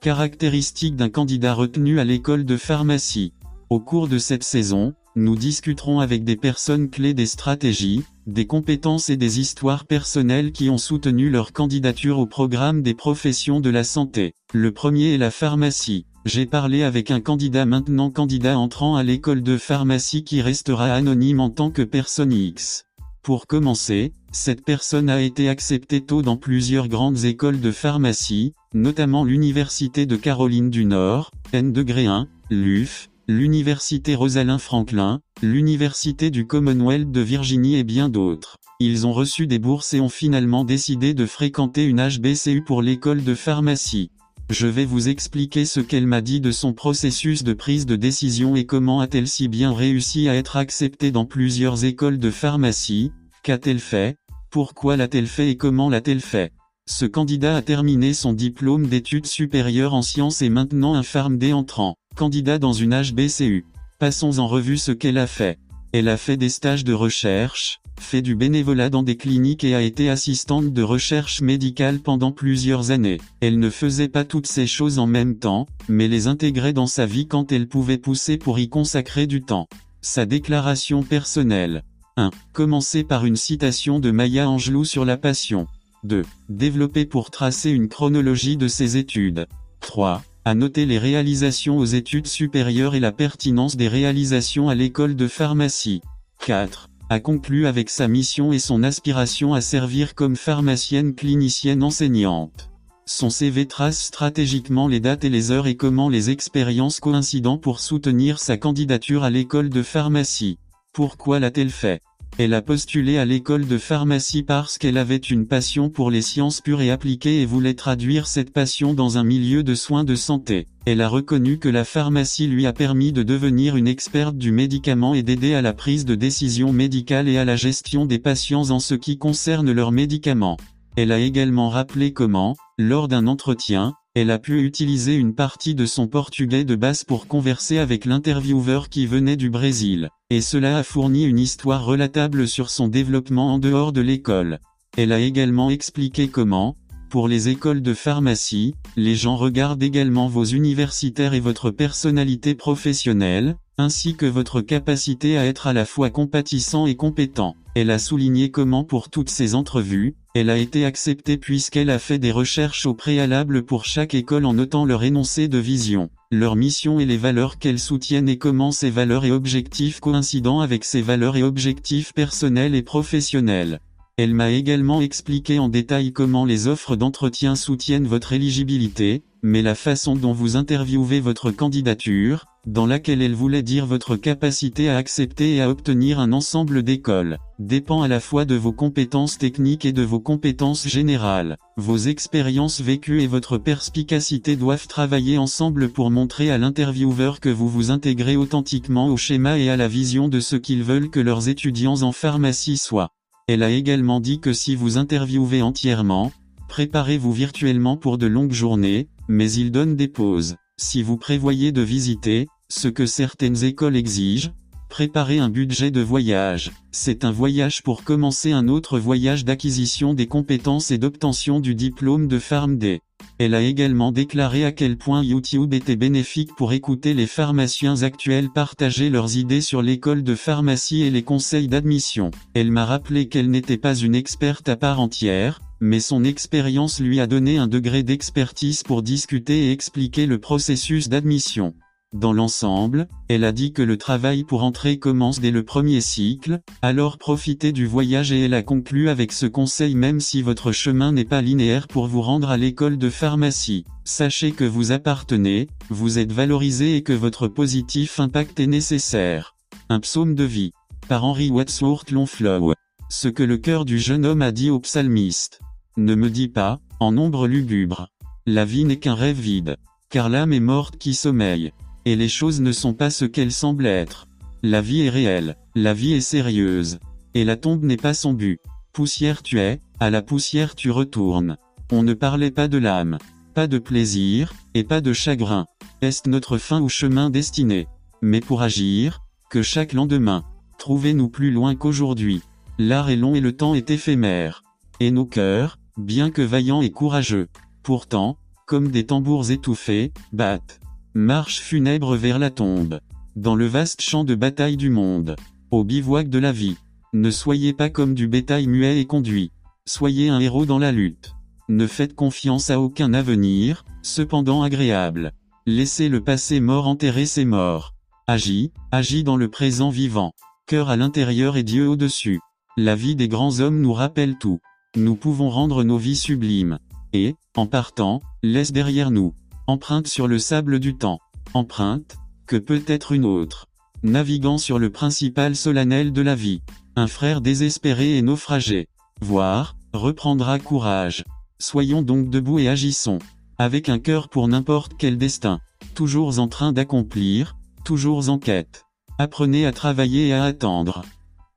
Caractéristique 0.00 0.96
d'un 0.96 1.10
candidat 1.10 1.52
retenu 1.52 2.00
à 2.00 2.04
l'école 2.04 2.46
de 2.46 2.56
pharmacie. 2.56 3.34
Au 3.68 3.78
cours 3.78 4.08
de 4.08 4.16
cette 4.16 4.44
saison, 4.44 4.94
nous 5.16 5.34
discuterons 5.34 6.00
avec 6.00 6.24
des 6.24 6.36
personnes 6.36 6.90
clés 6.90 7.14
des 7.14 7.24
stratégies, 7.24 8.02
des 8.26 8.46
compétences 8.46 9.08
et 9.08 9.16
des 9.16 9.40
histoires 9.40 9.86
personnelles 9.86 10.52
qui 10.52 10.68
ont 10.68 10.76
soutenu 10.76 11.30
leur 11.30 11.54
candidature 11.54 12.18
au 12.18 12.26
programme 12.26 12.82
des 12.82 12.92
professions 12.92 13.60
de 13.60 13.70
la 13.70 13.82
santé. 13.82 14.34
Le 14.52 14.72
premier 14.72 15.14
est 15.14 15.18
la 15.18 15.30
pharmacie. 15.30 16.04
J'ai 16.26 16.44
parlé 16.44 16.82
avec 16.82 17.10
un 17.10 17.20
candidat 17.20 17.64
maintenant 17.64 18.10
candidat 18.10 18.58
entrant 18.58 18.96
à 18.96 19.02
l'école 19.02 19.42
de 19.42 19.56
pharmacie 19.56 20.22
qui 20.22 20.42
restera 20.42 20.92
anonyme 20.92 21.40
en 21.40 21.48
tant 21.48 21.70
que 21.70 21.82
personne 21.82 22.32
X. 22.32 22.84
Pour 23.22 23.46
commencer, 23.46 24.12
cette 24.32 24.64
personne 24.66 25.08
a 25.08 25.22
été 25.22 25.48
acceptée 25.48 26.02
tôt 26.02 26.20
dans 26.20 26.36
plusieurs 26.36 26.88
grandes 26.88 27.24
écoles 27.24 27.60
de 27.60 27.70
pharmacie, 27.70 28.52
notamment 28.74 29.24
l'Université 29.24 30.04
de 30.04 30.16
Caroline 30.16 30.68
du 30.68 30.84
Nord, 30.84 31.30
N 31.54 31.72
1, 31.74 32.28
LUF, 32.50 33.08
l'Université 33.28 34.14
Rosalind 34.14 34.60
Franklin, 34.60 35.20
l'Université 35.42 36.30
du 36.30 36.46
Commonwealth 36.46 37.10
de 37.10 37.20
Virginie 37.20 37.74
et 37.74 37.82
bien 37.82 38.08
d'autres. 38.08 38.56
Ils 38.78 39.04
ont 39.04 39.12
reçu 39.12 39.48
des 39.48 39.58
bourses 39.58 39.94
et 39.94 40.00
ont 40.00 40.08
finalement 40.08 40.64
décidé 40.64 41.12
de 41.12 41.26
fréquenter 41.26 41.84
une 41.86 42.06
HBCU 42.08 42.62
pour 42.62 42.82
l'école 42.82 43.24
de 43.24 43.34
pharmacie. 43.34 44.12
Je 44.48 44.68
vais 44.68 44.84
vous 44.84 45.08
expliquer 45.08 45.64
ce 45.64 45.80
qu'elle 45.80 46.06
m'a 46.06 46.20
dit 46.20 46.40
de 46.40 46.52
son 46.52 46.72
processus 46.72 47.42
de 47.42 47.52
prise 47.52 47.84
de 47.84 47.96
décision 47.96 48.54
et 48.54 48.64
comment 48.64 49.00
a-t-elle 49.00 49.26
si 49.26 49.48
bien 49.48 49.74
réussi 49.74 50.28
à 50.28 50.36
être 50.36 50.56
acceptée 50.56 51.10
dans 51.10 51.24
plusieurs 51.24 51.84
écoles 51.84 52.20
de 52.20 52.30
pharmacie, 52.30 53.10
qu'a-t-elle 53.42 53.80
fait, 53.80 54.16
pourquoi 54.50 54.96
l'a-t-elle 54.96 55.26
fait 55.26 55.50
et 55.50 55.56
comment 55.56 55.90
l'a-t-elle 55.90 56.20
fait? 56.20 56.52
Ce 56.88 57.06
candidat 57.06 57.56
a 57.56 57.62
terminé 57.62 58.14
son 58.14 58.32
diplôme 58.32 58.86
d'études 58.86 59.26
supérieures 59.26 59.94
en 59.94 60.02
sciences 60.02 60.42
et 60.42 60.48
maintenant 60.48 60.94
un 60.94 61.02
PharmD 61.02 61.52
entrant. 61.52 61.96
Candidat 62.16 62.58
dans 62.58 62.72
une 62.72 62.98
HBCU. 62.98 63.66
Passons 63.98 64.38
en 64.38 64.48
revue 64.48 64.78
ce 64.78 64.90
qu'elle 64.90 65.18
a 65.18 65.26
fait. 65.26 65.58
Elle 65.92 66.08
a 66.08 66.16
fait 66.16 66.38
des 66.38 66.48
stages 66.48 66.82
de 66.82 66.94
recherche, 66.94 67.80
fait 68.00 68.22
du 68.22 68.34
bénévolat 68.34 68.88
dans 68.88 69.02
des 69.02 69.16
cliniques 69.16 69.64
et 69.64 69.74
a 69.74 69.82
été 69.82 70.08
assistante 70.08 70.72
de 70.72 70.82
recherche 70.82 71.42
médicale 71.42 71.98
pendant 71.98 72.32
plusieurs 72.32 72.90
années. 72.90 73.20
Elle 73.40 73.58
ne 73.58 73.68
faisait 73.68 74.08
pas 74.08 74.24
toutes 74.24 74.46
ces 74.46 74.66
choses 74.66 74.98
en 74.98 75.06
même 75.06 75.36
temps, 75.36 75.66
mais 75.88 76.08
les 76.08 76.26
intégrait 76.26 76.72
dans 76.72 76.86
sa 76.86 77.04
vie 77.04 77.28
quand 77.28 77.52
elle 77.52 77.68
pouvait 77.68 77.98
pousser 77.98 78.38
pour 78.38 78.58
y 78.58 78.70
consacrer 78.70 79.26
du 79.26 79.42
temps. 79.42 79.68
Sa 80.00 80.24
déclaration 80.24 81.02
personnelle. 81.02 81.82
1. 82.16 82.30
Commencer 82.54 83.04
par 83.04 83.26
une 83.26 83.36
citation 83.36 84.00
de 84.00 84.10
Maya 84.10 84.48
Angelou 84.48 84.86
sur 84.86 85.04
la 85.04 85.18
passion. 85.18 85.66
2. 86.04 86.22
Développer 86.48 87.04
pour 87.04 87.30
tracer 87.30 87.70
une 87.70 87.88
chronologie 87.88 88.56
de 88.56 88.68
ses 88.68 88.96
études. 88.96 89.46
3 89.80 90.22
à 90.46 90.54
noter 90.54 90.86
les 90.86 90.98
réalisations 90.98 91.76
aux 91.76 91.84
études 91.84 92.28
supérieures 92.28 92.94
et 92.94 93.00
la 93.00 93.10
pertinence 93.10 93.74
des 93.74 93.88
réalisations 93.88 94.68
à 94.68 94.76
l'école 94.76 95.16
de 95.16 95.26
pharmacie. 95.26 96.02
4. 96.46 96.88
A 97.10 97.18
conclu 97.18 97.66
avec 97.66 97.90
sa 97.90 98.06
mission 98.06 98.52
et 98.52 98.60
son 98.60 98.84
aspiration 98.84 99.54
à 99.54 99.60
servir 99.60 100.14
comme 100.14 100.36
pharmacienne 100.36 101.16
clinicienne 101.16 101.82
enseignante. 101.82 102.70
Son 103.06 103.28
CV 103.28 103.66
trace 103.66 103.98
stratégiquement 103.98 104.86
les 104.86 105.00
dates 105.00 105.24
et 105.24 105.30
les 105.30 105.50
heures 105.50 105.66
et 105.66 105.74
comment 105.74 106.08
les 106.08 106.30
expériences 106.30 107.00
coïncident 107.00 107.58
pour 107.58 107.80
soutenir 107.80 108.38
sa 108.38 108.56
candidature 108.56 109.24
à 109.24 109.30
l'école 109.30 109.68
de 109.68 109.82
pharmacie. 109.82 110.60
Pourquoi 110.92 111.40
l'a-t-elle 111.40 111.70
fait? 111.70 112.02
Elle 112.38 112.52
a 112.52 112.60
postulé 112.60 113.16
à 113.16 113.24
l'école 113.24 113.66
de 113.66 113.78
pharmacie 113.78 114.42
parce 114.42 114.76
qu'elle 114.76 114.98
avait 114.98 115.16
une 115.16 115.46
passion 115.46 115.88
pour 115.88 116.10
les 116.10 116.20
sciences 116.20 116.60
pures 116.60 116.82
et 116.82 116.90
appliquées 116.90 117.40
et 117.40 117.46
voulait 117.46 117.74
traduire 117.74 118.26
cette 118.26 118.52
passion 118.52 118.92
dans 118.92 119.16
un 119.16 119.24
milieu 119.24 119.62
de 119.62 119.74
soins 119.74 120.04
de 120.04 120.14
santé. 120.14 120.66
Elle 120.84 121.00
a 121.00 121.08
reconnu 121.08 121.58
que 121.58 121.70
la 121.70 121.84
pharmacie 121.84 122.46
lui 122.46 122.66
a 122.66 122.74
permis 122.74 123.12
de 123.12 123.22
devenir 123.22 123.76
une 123.76 123.88
experte 123.88 124.36
du 124.36 124.52
médicament 124.52 125.14
et 125.14 125.22
d'aider 125.22 125.54
à 125.54 125.62
la 125.62 125.72
prise 125.72 126.04
de 126.04 126.14
décision 126.14 126.72
médicale 126.72 127.28
et 127.28 127.38
à 127.38 127.46
la 127.46 127.56
gestion 127.56 128.04
des 128.04 128.18
patients 128.18 128.70
en 128.70 128.80
ce 128.80 128.94
qui 128.94 129.16
concerne 129.16 129.72
leurs 129.72 129.92
médicaments. 129.92 130.58
Elle 130.96 131.12
a 131.12 131.18
également 131.18 131.70
rappelé 131.70 132.12
comment, 132.12 132.54
lors 132.78 133.08
d'un 133.08 133.26
entretien, 133.26 133.94
elle 134.16 134.30
a 134.30 134.38
pu 134.38 134.62
utiliser 134.62 135.14
une 135.14 135.34
partie 135.34 135.74
de 135.74 135.84
son 135.84 136.08
portugais 136.08 136.64
de 136.64 136.74
base 136.74 137.04
pour 137.04 137.26
converser 137.26 137.76
avec 137.76 138.06
l'intervieweur 138.06 138.88
qui 138.88 139.06
venait 139.06 139.36
du 139.36 139.50
Brésil, 139.50 140.08
et 140.30 140.40
cela 140.40 140.78
a 140.78 140.82
fourni 140.82 141.24
une 141.24 141.38
histoire 141.38 141.84
relatable 141.84 142.48
sur 142.48 142.70
son 142.70 142.88
développement 142.88 143.52
en 143.52 143.58
dehors 143.58 143.92
de 143.92 144.00
l'école. 144.00 144.60
Elle 144.96 145.12
a 145.12 145.20
également 145.20 145.68
expliqué 145.68 146.28
comment, 146.28 146.76
pour 147.10 147.28
les 147.28 147.50
écoles 147.50 147.82
de 147.82 147.92
pharmacie, 147.92 148.74
les 148.96 149.16
gens 149.16 149.36
regardent 149.36 149.82
également 149.82 150.28
vos 150.28 150.44
universitaires 150.44 151.34
et 151.34 151.40
votre 151.40 151.70
personnalité 151.70 152.54
professionnelle, 152.54 153.58
ainsi 153.78 154.14
que 154.14 154.26
votre 154.26 154.60
capacité 154.60 155.36
à 155.36 155.44
être 155.44 155.66
à 155.66 155.72
la 155.72 155.84
fois 155.84 156.10
compatissant 156.10 156.86
et 156.86 156.94
compétent. 156.94 157.56
Elle 157.74 157.90
a 157.90 157.98
souligné 157.98 158.50
comment 158.50 158.84
pour 158.84 159.10
toutes 159.10 159.28
ces 159.28 159.54
entrevues, 159.54 160.14
elle 160.34 160.48
a 160.48 160.56
été 160.56 160.84
acceptée 160.84 161.36
puisqu'elle 161.36 161.90
a 161.90 161.98
fait 161.98 162.18
des 162.18 162.32
recherches 162.32 162.86
au 162.86 162.94
préalable 162.94 163.64
pour 163.64 163.84
chaque 163.84 164.14
école 164.14 164.46
en 164.46 164.54
notant 164.54 164.84
leur 164.84 165.04
énoncé 165.04 165.48
de 165.48 165.58
vision, 165.58 166.08
leur 166.30 166.56
mission 166.56 167.00
et 167.00 167.04
les 167.04 167.18
valeurs 167.18 167.58
qu'elles 167.58 167.78
soutiennent 167.78 168.28
et 168.28 168.38
comment 168.38 168.72
ces 168.72 168.90
valeurs 168.90 169.26
et 169.26 169.30
objectifs 169.30 170.00
coïncident 170.00 170.60
avec 170.60 170.84
ses 170.84 171.02
valeurs 171.02 171.36
et 171.36 171.42
objectifs 171.42 172.14
personnels 172.14 172.74
et 172.74 172.82
professionnels. 172.82 173.80
Elle 174.18 174.32
m'a 174.32 174.50
également 174.50 175.02
expliqué 175.02 175.58
en 175.58 175.68
détail 175.68 176.14
comment 176.14 176.46
les 176.46 176.68
offres 176.68 176.96
d'entretien 176.96 177.54
soutiennent 177.54 178.06
votre 178.06 178.32
éligibilité, 178.32 179.22
mais 179.46 179.62
la 179.62 179.76
façon 179.76 180.16
dont 180.16 180.32
vous 180.32 180.56
interviewez 180.56 181.20
votre 181.20 181.52
candidature, 181.52 182.46
dans 182.66 182.84
laquelle 182.84 183.22
elle 183.22 183.36
voulait 183.36 183.62
dire 183.62 183.86
votre 183.86 184.16
capacité 184.16 184.88
à 184.88 184.96
accepter 184.96 185.54
et 185.54 185.62
à 185.62 185.70
obtenir 185.70 186.18
un 186.18 186.32
ensemble 186.32 186.82
d'écoles, 186.82 187.38
dépend 187.60 188.02
à 188.02 188.08
la 188.08 188.18
fois 188.18 188.44
de 188.44 188.56
vos 188.56 188.72
compétences 188.72 189.38
techniques 189.38 189.84
et 189.84 189.92
de 189.92 190.02
vos 190.02 190.18
compétences 190.18 190.88
générales. 190.88 191.58
Vos 191.76 191.96
expériences 191.96 192.80
vécues 192.80 193.22
et 193.22 193.28
votre 193.28 193.56
perspicacité 193.56 194.56
doivent 194.56 194.88
travailler 194.88 195.38
ensemble 195.38 195.90
pour 195.90 196.10
montrer 196.10 196.50
à 196.50 196.58
l'intervieweur 196.58 197.38
que 197.38 197.48
vous 197.48 197.68
vous 197.68 197.92
intégrez 197.92 198.34
authentiquement 198.34 199.06
au 199.06 199.16
schéma 199.16 199.60
et 199.60 199.70
à 199.70 199.76
la 199.76 199.86
vision 199.86 200.26
de 200.26 200.40
ce 200.40 200.56
qu'ils 200.56 200.82
veulent 200.82 201.08
que 201.08 201.20
leurs 201.20 201.48
étudiants 201.48 202.02
en 202.02 202.10
pharmacie 202.10 202.78
soient. 202.78 203.12
Elle 203.46 203.62
a 203.62 203.70
également 203.70 204.18
dit 204.18 204.40
que 204.40 204.52
si 204.52 204.74
vous 204.74 204.98
interviewez 204.98 205.62
entièrement, 205.62 206.32
préparez-vous 206.68 207.32
virtuellement 207.32 207.96
pour 207.96 208.18
de 208.18 208.26
longues 208.26 208.52
journées, 208.52 209.06
mais 209.28 209.50
il 209.52 209.70
donne 209.70 209.96
des 209.96 210.08
pauses. 210.08 210.56
Si 210.76 211.02
vous 211.02 211.16
prévoyez 211.16 211.72
de 211.72 211.82
visiter, 211.82 212.46
ce 212.68 212.88
que 212.88 213.06
certaines 213.06 213.64
écoles 213.64 213.96
exigent, 213.96 214.52
préparez 214.88 215.38
un 215.38 215.48
budget 215.48 215.90
de 215.90 216.00
voyage. 216.00 216.72
C'est 216.92 217.24
un 217.24 217.30
voyage 217.30 217.82
pour 217.82 218.04
commencer 218.04 218.52
un 218.52 218.68
autre 218.68 218.98
voyage 218.98 219.44
d'acquisition 219.44 220.14
des 220.14 220.26
compétences 220.26 220.90
et 220.90 220.98
d'obtention 220.98 221.60
du 221.60 221.74
diplôme 221.74 222.28
de 222.28 222.38
PharmD. 222.38 223.00
Elle 223.38 223.54
a 223.54 223.60
également 223.60 224.12
déclaré 224.12 224.64
à 224.64 224.72
quel 224.72 224.96
point 224.96 225.22
YouTube 225.22 225.74
était 225.74 225.96
bénéfique 225.96 226.54
pour 226.56 226.72
écouter 226.72 227.12
les 227.12 227.26
pharmaciens 227.26 228.02
actuels 228.02 228.48
partager 228.48 229.10
leurs 229.10 229.36
idées 229.36 229.60
sur 229.60 229.82
l'école 229.82 230.22
de 230.22 230.34
pharmacie 230.34 231.02
et 231.02 231.10
les 231.10 231.22
conseils 231.22 231.68
d'admission. 231.68 232.30
Elle 232.54 232.70
m'a 232.70 232.86
rappelé 232.86 233.28
qu'elle 233.28 233.50
n'était 233.50 233.76
pas 233.76 233.94
une 233.94 234.14
experte 234.14 234.68
à 234.68 234.76
part 234.76 235.00
entière, 235.00 235.60
mais 235.80 236.00
son 236.00 236.24
expérience 236.24 237.00
lui 237.00 237.20
a 237.20 237.26
donné 237.26 237.58
un 237.58 237.66
degré 237.66 238.02
d'expertise 238.02 238.82
pour 238.82 239.02
discuter 239.02 239.66
et 239.66 239.72
expliquer 239.72 240.26
le 240.26 240.38
processus 240.38 241.08
d'admission. 241.08 241.74
Dans 242.14 242.32
l'ensemble, 242.32 243.08
elle 243.28 243.44
a 243.44 243.52
dit 243.52 243.72
que 243.72 243.82
le 243.82 243.98
travail 243.98 244.44
pour 244.44 244.62
entrer 244.62 244.98
commence 244.98 245.40
dès 245.40 245.50
le 245.50 245.64
premier 245.64 246.00
cycle, 246.00 246.60
alors 246.80 247.18
profitez 247.18 247.72
du 247.72 247.86
voyage 247.86 248.32
et 248.32 248.44
elle 248.44 248.54
a 248.54 248.62
conclu 248.62 249.08
avec 249.08 249.32
ce 249.32 249.44
conseil 249.44 249.94
même 249.96 250.20
si 250.20 250.40
votre 250.40 250.72
chemin 250.72 251.12
n'est 251.12 251.24
pas 251.24 251.42
linéaire 251.42 251.88
pour 251.88 252.06
vous 252.06 252.22
rendre 252.22 252.48
à 252.48 252.56
l'école 252.56 252.96
de 252.96 253.10
pharmacie. 253.10 253.84
Sachez 254.04 254.52
que 254.52 254.64
vous 254.64 254.92
appartenez, 254.92 255.66
vous 255.90 256.18
êtes 256.18 256.32
valorisé 256.32 256.96
et 256.96 257.02
que 257.02 257.12
votre 257.12 257.48
positif 257.48 258.20
impact 258.20 258.60
est 258.60 258.68
nécessaire. 258.68 259.56
Un 259.88 260.00
psaume 260.00 260.34
de 260.34 260.44
vie. 260.44 260.72
Par 261.08 261.24
Henry 261.24 261.50
Wadsworth 261.50 262.12
Longfellow. 262.12 262.72
Ce 263.10 263.28
que 263.28 263.42
le 263.42 263.58
cœur 263.58 263.84
du 263.84 263.98
jeune 263.98 264.24
homme 264.24 264.42
a 264.42 264.52
dit 264.52 264.70
au 264.70 264.80
psalmiste. 264.80 265.60
Ne 265.98 266.14
me 266.14 266.28
dis 266.28 266.48
pas, 266.48 266.78
en 267.00 267.10
nombre 267.10 267.48
lugubre. 267.48 268.08
La 268.44 268.66
vie 268.66 268.84
n'est 268.84 268.98
qu'un 268.98 269.14
rêve 269.14 269.40
vide. 269.40 269.76
Car 270.10 270.28
l'âme 270.28 270.52
est 270.52 270.60
morte 270.60 270.98
qui 270.98 271.14
sommeille. 271.14 271.72
Et 272.04 272.16
les 272.16 272.28
choses 272.28 272.60
ne 272.60 272.70
sont 272.70 272.92
pas 272.92 273.08
ce 273.08 273.24
qu'elles 273.24 273.52
semblent 273.52 273.86
être. 273.86 274.26
La 274.62 274.82
vie 274.82 275.02
est 275.02 275.10
réelle, 275.10 275.56
la 275.74 275.94
vie 275.94 276.12
est 276.12 276.20
sérieuse. 276.20 276.98
Et 277.32 277.44
la 277.44 277.56
tombe 277.56 277.82
n'est 277.82 277.96
pas 277.96 278.12
son 278.12 278.34
but. 278.34 278.60
Poussière 278.92 279.42
tu 279.42 279.58
es, 279.58 279.80
à 279.98 280.10
la 280.10 280.20
poussière 280.20 280.74
tu 280.74 280.90
retournes. 280.90 281.56
On 281.90 282.02
ne 282.02 282.14
parlait 282.14 282.50
pas 282.50 282.68
de 282.68 282.78
l'âme, 282.78 283.18
pas 283.54 283.66
de 283.66 283.78
plaisir, 283.78 284.52
et 284.74 284.84
pas 284.84 285.00
de 285.00 285.12
chagrin. 285.12 285.66
Est 286.02 286.26
notre 286.26 286.58
fin 286.58 286.82
ou 286.82 286.90
chemin 286.90 287.30
destiné? 287.30 287.88
Mais 288.20 288.40
pour 288.40 288.60
agir, 288.60 289.22
que 289.50 289.62
chaque 289.62 289.94
lendemain, 289.94 290.44
trouvez-nous 290.78 291.30
plus 291.30 291.50
loin 291.50 291.74
qu'aujourd'hui. 291.74 292.42
L'art 292.78 293.08
est 293.08 293.16
long 293.16 293.34
et 293.34 293.40
le 293.40 293.56
temps 293.56 293.74
est 293.74 293.90
éphémère. 293.90 294.62
Et 295.00 295.10
nos 295.10 295.26
cœurs, 295.26 295.78
bien 295.96 296.30
que 296.30 296.42
vaillants 296.42 296.82
et 296.82 296.90
courageux, 296.90 297.48
pourtant, 297.82 298.38
comme 298.66 298.90
des 298.90 299.06
tambours 299.06 299.50
étouffés, 299.50 300.12
battent. 300.32 300.80
Marche 301.14 301.60
funèbre 301.60 302.16
vers 302.16 302.38
la 302.38 302.50
tombe. 302.50 303.00
Dans 303.36 303.54
le 303.54 303.66
vaste 303.66 304.02
champ 304.02 304.24
de 304.24 304.34
bataille 304.34 304.76
du 304.76 304.90
monde. 304.90 305.36
Au 305.70 305.84
bivouac 305.84 306.28
de 306.28 306.38
la 306.38 306.52
vie. 306.52 306.76
Ne 307.12 307.30
soyez 307.30 307.72
pas 307.72 307.90
comme 307.90 308.14
du 308.14 308.28
bétail 308.28 308.66
muet 308.66 309.00
et 309.00 309.06
conduit. 309.06 309.52
Soyez 309.86 310.28
un 310.28 310.40
héros 310.40 310.66
dans 310.66 310.78
la 310.78 310.92
lutte. 310.92 311.34
Ne 311.68 311.86
faites 311.86 312.14
confiance 312.14 312.70
à 312.70 312.80
aucun 312.80 313.14
avenir, 313.14 313.84
cependant 314.02 314.62
agréable. 314.62 315.32
Laissez 315.66 316.08
le 316.08 316.22
passé 316.22 316.60
mort 316.60 316.86
enterrer 316.86 317.26
ses 317.26 317.44
morts. 317.44 317.94
Agis, 318.26 318.72
agis 318.90 319.24
dans 319.24 319.36
le 319.36 319.48
présent 319.48 319.90
vivant. 319.90 320.32
Cœur 320.66 320.90
à 320.90 320.96
l'intérieur 320.96 321.56
et 321.56 321.62
Dieu 321.62 321.88
au-dessus. 321.88 322.40
La 322.76 322.96
vie 322.96 323.16
des 323.16 323.28
grands 323.28 323.60
hommes 323.60 323.80
nous 323.80 323.92
rappelle 323.92 324.36
tout. 324.38 324.58
Nous 324.96 325.14
pouvons 325.14 325.50
rendre 325.50 325.84
nos 325.84 325.98
vies 325.98 326.16
sublimes. 326.16 326.78
Et, 327.12 327.34
en 327.54 327.66
partant, 327.66 328.22
laisse 328.42 328.72
derrière 328.72 329.10
nous 329.10 329.34
Empreinte 329.66 330.06
sur 330.06 330.26
le 330.26 330.38
sable 330.38 330.80
du 330.80 330.96
temps. 330.96 331.20
Empreinte, 331.52 332.16
que 332.46 332.56
peut 332.56 332.82
être 332.86 333.12
une 333.12 333.26
autre. 333.26 333.66
Naviguant 334.02 334.56
sur 334.56 334.78
le 334.78 334.88
principal 334.88 335.54
solennel 335.54 336.14
de 336.14 336.22
la 336.22 336.34
vie. 336.34 336.62
Un 336.96 337.08
frère 337.08 337.42
désespéré 337.42 338.16
et 338.16 338.22
naufragé. 338.22 338.88
Voir, 339.20 339.76
reprendra 339.92 340.58
courage. 340.58 341.24
Soyons 341.58 342.00
donc 342.00 342.30
debout 342.30 342.58
et 342.58 342.68
agissons. 342.68 343.18
Avec 343.58 343.90
un 343.90 343.98
cœur 343.98 344.30
pour 344.30 344.48
n'importe 344.48 344.92
quel 344.96 345.18
destin. 345.18 345.60
Toujours 345.94 346.38
en 346.38 346.48
train 346.48 346.72
d'accomplir, 346.72 347.56
toujours 347.84 348.30
en 348.30 348.38
quête. 348.38 348.86
Apprenez 349.18 349.66
à 349.66 349.72
travailler 349.72 350.28
et 350.28 350.32
à 350.32 350.44
attendre. 350.44 351.02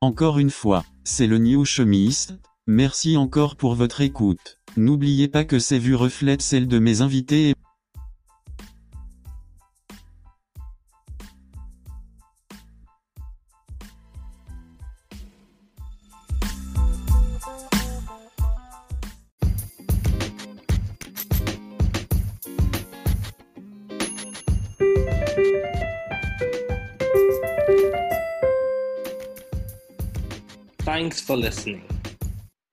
Encore 0.01 0.39
une 0.39 0.49
fois, 0.49 0.83
c'est 1.05 1.27
le 1.27 1.37
New 1.37 1.63
Chemist. 1.63 2.37
Merci 2.72 3.17
encore 3.17 3.55
pour 3.55 3.74
votre 3.74 3.99
écoute. 3.99 4.59
N'oubliez 4.78 5.28
pas 5.28 5.43
que 5.43 5.57
ces 5.57 5.80
vues 5.80 5.95
reflètent 5.95 6.43
celles 6.43 6.67
de 6.67 6.78
mes 6.78 7.01
invités 7.01 7.55
Thanks 30.86 31.20
for. 31.20 31.39